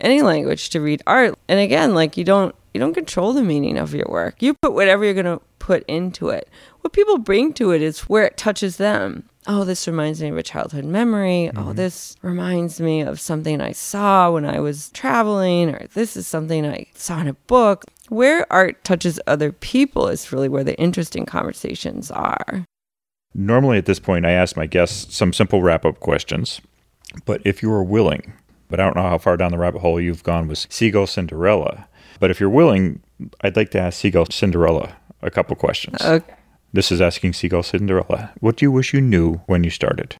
any 0.00 0.22
language 0.22 0.70
to 0.70 0.80
read 0.80 1.02
art. 1.06 1.34
And 1.48 1.60
again, 1.60 1.94
like 1.94 2.16
you 2.16 2.24
don't 2.24 2.54
you 2.74 2.80
don't 2.80 2.94
control 2.94 3.32
the 3.32 3.42
meaning 3.42 3.78
of 3.78 3.94
your 3.94 4.06
work. 4.08 4.40
You 4.40 4.54
put 4.54 4.74
whatever 4.74 5.04
you're 5.04 5.14
going 5.14 5.26
to 5.26 5.40
put 5.58 5.84
into 5.88 6.28
it. 6.28 6.48
What 6.80 6.92
people 6.92 7.18
bring 7.18 7.52
to 7.54 7.72
it 7.72 7.82
is 7.82 8.00
where 8.02 8.24
it 8.24 8.36
touches 8.36 8.76
them. 8.76 9.28
Oh, 9.46 9.64
this 9.64 9.88
reminds 9.88 10.20
me 10.20 10.28
of 10.28 10.36
a 10.36 10.42
childhood 10.42 10.84
memory. 10.84 11.48
Oh, 11.48 11.60
mm-hmm. 11.60 11.72
this 11.72 12.16
reminds 12.22 12.80
me 12.80 13.00
of 13.00 13.18
something 13.18 13.60
I 13.60 13.72
saw 13.72 14.30
when 14.30 14.44
I 14.44 14.60
was 14.60 14.90
traveling, 14.90 15.70
or 15.70 15.86
this 15.94 16.16
is 16.16 16.26
something 16.26 16.66
I 16.66 16.86
saw 16.94 17.20
in 17.20 17.28
a 17.28 17.32
book. 17.32 17.84
Where 18.10 18.50
art 18.52 18.84
touches 18.84 19.18
other 19.26 19.50
people 19.52 20.08
is 20.08 20.32
really 20.32 20.48
where 20.48 20.64
the 20.64 20.78
interesting 20.78 21.24
conversations 21.24 22.10
are. 22.10 22.64
Normally, 23.34 23.78
at 23.78 23.86
this 23.86 23.98
point, 23.98 24.26
I 24.26 24.32
ask 24.32 24.56
my 24.56 24.66
guests 24.66 25.16
some 25.16 25.32
simple 25.32 25.62
wrap 25.62 25.84
up 25.84 26.00
questions. 26.00 26.60
But 27.24 27.40
if 27.44 27.62
you 27.62 27.72
are 27.72 27.82
willing, 27.82 28.34
but 28.68 28.80
I 28.80 28.84
don't 28.84 28.96
know 28.96 29.08
how 29.08 29.18
far 29.18 29.36
down 29.36 29.50
the 29.50 29.58
rabbit 29.58 29.80
hole 29.80 30.00
you've 30.00 30.22
gone 30.22 30.48
with 30.48 30.66
Seagull 30.70 31.06
Cinderella. 31.06 31.86
But 32.20 32.30
if 32.30 32.40
you're 32.40 32.50
willing, 32.50 33.02
I'd 33.42 33.56
like 33.56 33.70
to 33.70 33.80
ask 33.80 34.00
Seagull 34.00 34.26
Cinderella 34.26 34.96
a 35.22 35.30
couple 35.30 35.56
questions. 35.56 36.00
Okay. 36.02 36.34
This 36.72 36.92
is 36.92 37.00
asking 37.00 37.32
Seagull 37.32 37.62
Cinderella. 37.62 38.32
What 38.40 38.56
do 38.56 38.64
you 38.64 38.70
wish 38.70 38.92
you 38.92 39.00
knew 39.00 39.40
when 39.46 39.64
you 39.64 39.70
started? 39.70 40.16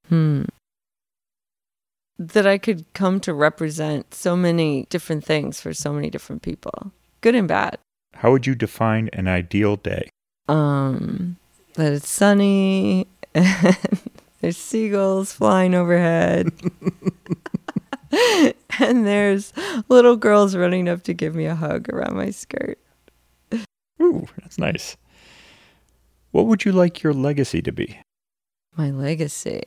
that 2.19 2.47
I 2.47 2.59
could 2.59 2.85
come 2.95 3.21
to 3.21 3.33
represent 3.33 4.13
so 4.13 4.37
many 4.37 4.87
different 4.91 5.25
things 5.25 5.61
for 5.61 5.73
so 5.73 5.93
many 5.93 6.11
different 6.11 6.43
people, 6.43 6.93
good 7.21 7.35
and 7.35 7.47
bad. 7.47 7.79
How 8.15 8.33
would 8.33 8.47
you 8.47 8.55
define 8.55 9.09
an 9.13 9.29
ideal 9.29 9.77
day? 9.77 10.11
Um, 10.49 11.37
that 11.75 11.93
it's 11.93 12.09
sunny 12.09 13.07
and 13.35 13.77
there's 14.41 14.57
seagulls 14.57 15.33
flying 15.33 15.75
overhead. 15.75 16.53
and 18.81 19.07
there's 19.07 19.53
little 19.89 20.17
girls 20.17 20.57
running 20.57 20.89
up 20.89 21.03
to 21.05 21.15
give 21.15 21.35
me 21.35 21.47
a 21.47 21.55
hug 21.55 21.89
around 21.91 22.17
my 22.17 22.31
skirt. 22.31 22.79
Ooh, 24.01 24.29
that's 24.41 24.59
nice. 24.59 24.97
What 26.31 26.47
would 26.47 26.65
you 26.65 26.73
like 26.73 27.03
your 27.03 27.13
legacy 27.13 27.63
to 27.63 27.73
be? 27.73 27.99
My 28.77 28.91
legacy. 28.91 29.63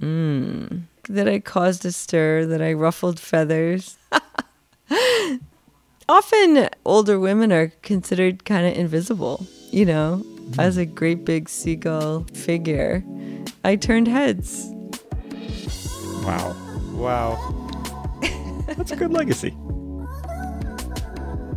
Mm. 0.00 0.82
That 1.08 1.28
I 1.28 1.40
caused 1.40 1.84
a 1.84 1.92
stir, 1.92 2.46
that 2.46 2.62
I 2.62 2.72
ruffled 2.72 3.18
feathers. 3.18 3.98
Often 6.08 6.68
older 6.84 7.18
women 7.18 7.52
are 7.52 7.68
considered 7.82 8.44
kind 8.44 8.66
of 8.66 8.74
invisible, 8.76 9.46
you 9.70 9.84
know, 9.84 10.24
as 10.58 10.76
a 10.76 10.84
great 10.84 11.24
big 11.24 11.48
seagull 11.48 12.26
figure. 12.34 13.04
I 13.64 13.76
turned 13.76 14.08
heads. 14.08 14.70
Wow. 16.24 16.56
Wow. 17.00 17.38
That's 18.66 18.92
a 18.92 18.96
good 18.96 19.12
legacy. 19.12 19.56